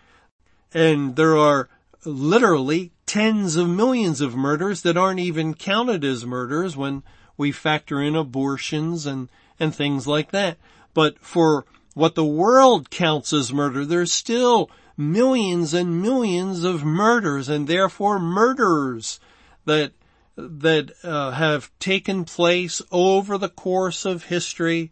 and 0.73 1.15
there 1.15 1.37
are 1.37 1.69
literally 2.05 2.91
tens 3.05 3.55
of 3.55 3.67
millions 3.67 4.21
of 4.21 4.35
murders 4.35 4.81
that 4.83 4.97
aren't 4.97 5.19
even 5.19 5.53
counted 5.53 6.03
as 6.03 6.25
murders 6.25 6.77
when 6.77 7.03
we 7.37 7.51
factor 7.51 8.01
in 8.01 8.15
abortions 8.15 9.05
and 9.05 9.29
and 9.59 9.75
things 9.75 10.07
like 10.07 10.31
that. 10.31 10.57
But 10.93 11.19
for 11.19 11.65
what 11.93 12.15
the 12.15 12.25
world 12.25 12.89
counts 12.89 13.33
as 13.33 13.51
murder, 13.51 13.85
there's 13.85 14.13
still 14.13 14.69
millions 14.95 15.73
and 15.73 16.01
millions 16.01 16.63
of 16.63 16.83
murders 16.83 17.49
and 17.49 17.67
therefore 17.67 18.19
murderers 18.19 19.19
that 19.65 19.93
that 20.35 20.91
uh, 21.03 21.31
have 21.31 21.71
taken 21.79 22.23
place 22.25 22.81
over 22.91 23.37
the 23.37 23.49
course 23.49 24.05
of 24.05 24.25
history 24.25 24.91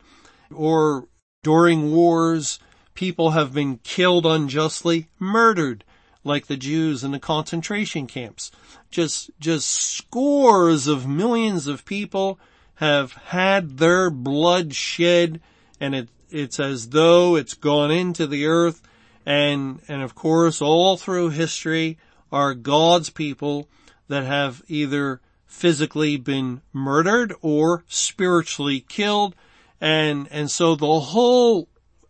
or 0.54 1.08
during 1.44 1.92
wars. 1.92 2.60
People 2.98 3.30
have 3.30 3.54
been 3.54 3.78
killed 3.84 4.26
unjustly, 4.26 5.08
murdered, 5.20 5.84
like 6.24 6.48
the 6.48 6.58
Jews 6.58 7.04
in 7.04 7.12
the 7.12 7.20
concentration 7.20 8.08
camps. 8.08 8.50
Just, 8.90 9.30
just 9.40 9.70
scores 9.70 10.88
of 10.88 11.08
millions 11.08 11.68
of 11.68 11.86
people 11.86 12.40
have 12.78 13.14
had 13.14 13.78
their 13.78 14.10
blood 14.10 14.74
shed 14.74 15.42
and 15.80 15.94
it, 15.94 16.10
it's 16.32 16.60
as 16.60 16.90
though 16.90 17.36
it's 17.36 17.54
gone 17.54 17.92
into 17.92 18.26
the 18.26 18.48
earth 18.48 18.82
and, 19.28 19.80
and 19.88 20.02
of 20.02 20.16
course 20.16 20.60
all 20.60 20.98
through 20.98 21.30
history 21.30 22.00
are 22.32 22.56
God's 22.56 23.12
people 23.12 23.70
that 24.08 24.24
have 24.24 24.64
either 24.68 25.22
physically 25.46 26.18
been 26.18 26.64
murdered 26.74 27.32
or 27.44 27.84
spiritually 27.88 28.80
killed. 28.80 29.36
And, 29.80 30.28
and 30.32 30.50
so 30.50 30.76
the 30.76 31.00
whole 31.00 31.70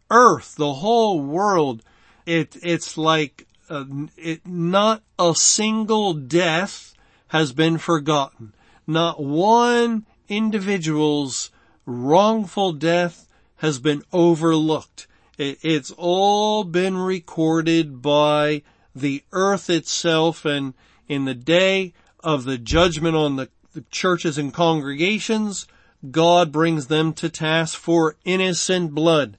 earth, 0.10 0.56
the 0.56 0.76
whole 0.76 1.20
world, 1.20 1.84
it, 2.26 2.58
it's 2.62 2.98
like, 2.98 3.48
uh, 3.70 3.86
it, 4.18 4.46
not 4.46 5.04
a 5.20 5.34
single 5.36 6.14
death 6.14 6.94
has 7.30 7.52
been 7.52 7.78
forgotten. 7.78 8.54
Not 8.86 9.22
one 9.22 10.06
individual's 10.30 11.52
wrongful 11.86 12.74
death 12.74 13.28
has 13.58 13.80
been 13.80 14.04
overlooked. 14.14 15.08
It, 15.38 15.60
it's 15.62 15.92
all 15.98 16.64
been 16.64 16.98
recorded 16.98 18.02
by 18.02 18.64
the 18.96 19.24
earth 19.32 19.70
itself 19.70 20.46
and 20.46 20.74
in 21.08 21.26
the 21.26 21.36
day 21.36 21.94
of 22.20 22.44
the 22.44 22.58
judgment 22.58 23.16
on 23.16 23.36
the, 23.36 23.50
the 23.74 23.84
churches 23.92 24.38
and 24.38 24.54
congregations, 24.54 25.68
God 26.12 26.52
brings 26.52 26.88
them 26.88 27.14
to 27.14 27.30
task 27.30 27.78
for 27.78 28.16
innocent 28.26 28.94
blood, 28.94 29.38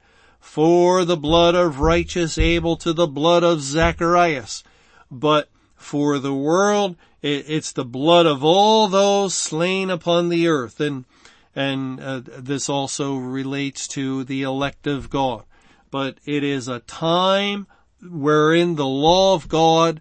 for 0.48 1.04
the 1.04 1.16
blood 1.16 1.54
of 1.54 1.78
righteous 1.78 2.38
Abel 2.38 2.74
to 2.74 2.94
the 2.94 3.06
blood 3.06 3.44
of 3.44 3.61
Zacharias. 3.61 4.64
But 5.11 5.50
for 5.76 6.18
the 6.18 6.32
world, 6.32 6.96
it, 7.20 7.44
it's 7.48 7.70
the 7.70 7.84
blood 7.84 8.24
of 8.24 8.42
all 8.42 8.88
those 8.88 9.34
slain 9.34 9.90
upon 9.90 10.30
the 10.30 10.48
earth. 10.48 10.80
And, 10.80 11.04
and 11.54 12.00
uh, 12.00 12.22
this 12.24 12.70
also 12.70 13.16
relates 13.16 13.87
to 13.88 14.24
the 14.24 14.42
elect 14.42 14.87
of 14.87 15.11
God. 15.11 15.44
But 15.90 16.16
it 16.24 16.42
is 16.42 16.66
a 16.66 16.80
time 16.80 17.66
wherein 18.02 18.76
the 18.76 18.87
law 18.87 19.34
of 19.34 19.48
God 19.48 20.00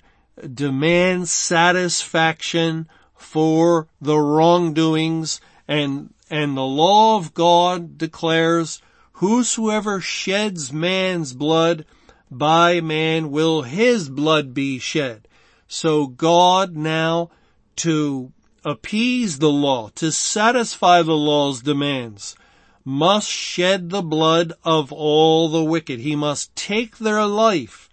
demands 0.54 1.30
satisfaction 1.30 2.88
for 3.16 3.90
the 4.00 4.18
wrongdoings 4.18 5.42
and, 5.68 6.14
and 6.30 6.56
the 6.56 6.62
law 6.62 7.18
of 7.18 7.34
God 7.34 7.98
declares 7.98 8.82
whosoever 9.18 10.00
sheds 10.00 10.72
man's 10.72 11.34
blood, 11.34 11.86
by 12.30 12.80
man 12.82 13.32
will 13.32 13.64
his 13.64 14.10
blood 14.10 14.54
be 14.54 14.78
shed. 14.78 15.28
So 15.68 16.08
God 16.08 16.76
now 16.76 17.32
to 17.78 18.32
appease 18.64 19.40
the 19.40 19.50
law, 19.50 19.90
to 19.96 20.12
satisfy 20.12 21.02
the 21.02 21.18
law's 21.18 21.62
demands, 21.62 22.36
must 22.86 23.30
shed 23.30 23.90
the 23.90 24.02
blood 24.02 24.54
of 24.64 24.92
all 24.94 25.50
the 25.50 25.64
wicked. 25.64 26.00
He 26.00 26.16
must 26.16 26.56
take 26.56 26.98
their 26.98 27.26
life 27.26 27.90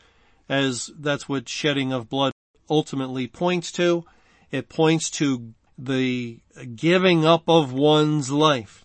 as 0.49 0.91
that's 0.99 1.29
what 1.29 1.49
shedding 1.49 1.93
of 1.93 2.09
blood 2.09 2.33
ultimately 2.69 3.27
points 3.27 3.73
to. 3.73 4.05
It 4.51 4.69
points 4.69 5.11
to 5.13 5.55
the 5.79 6.41
giving 6.77 7.25
up 7.25 7.45
of 7.49 7.73
one's 7.73 8.31
life. 8.31 8.84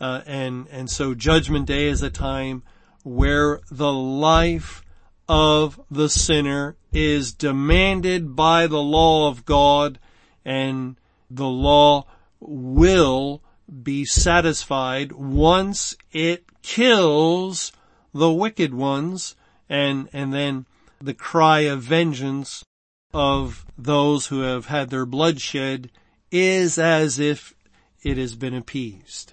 Uh, 0.00 0.22
and, 0.26 0.68
and 0.70 0.88
so 0.88 1.14
judgment 1.14 1.66
day 1.66 1.88
is 1.88 2.02
a 2.02 2.10
time 2.10 2.62
where 3.02 3.60
the 3.70 3.92
life 3.92 4.82
of 5.28 5.80
the 5.90 6.08
sinner 6.08 6.76
is 6.92 7.32
demanded 7.32 8.34
by 8.34 8.66
the 8.66 8.82
law 8.82 9.28
of 9.28 9.44
God 9.44 9.98
and 10.44 10.96
the 11.30 11.48
law 11.48 12.06
will 12.40 13.42
be 13.82 14.04
satisfied 14.04 15.12
once 15.12 15.96
it 16.12 16.44
kills 16.62 17.72
the 18.14 18.32
wicked 18.32 18.72
ones 18.72 19.36
and, 19.68 20.08
and 20.12 20.32
then 20.32 20.66
the 21.00 21.14
cry 21.14 21.60
of 21.60 21.82
vengeance 21.82 22.64
of 23.12 23.66
those 23.76 24.26
who 24.26 24.40
have 24.40 24.66
had 24.66 24.90
their 24.90 25.06
blood 25.06 25.40
shed 25.40 25.90
is 26.30 26.78
as 26.78 27.18
if 27.18 27.54
it 28.02 28.16
has 28.16 28.34
been 28.34 28.54
appeased. 28.54 29.32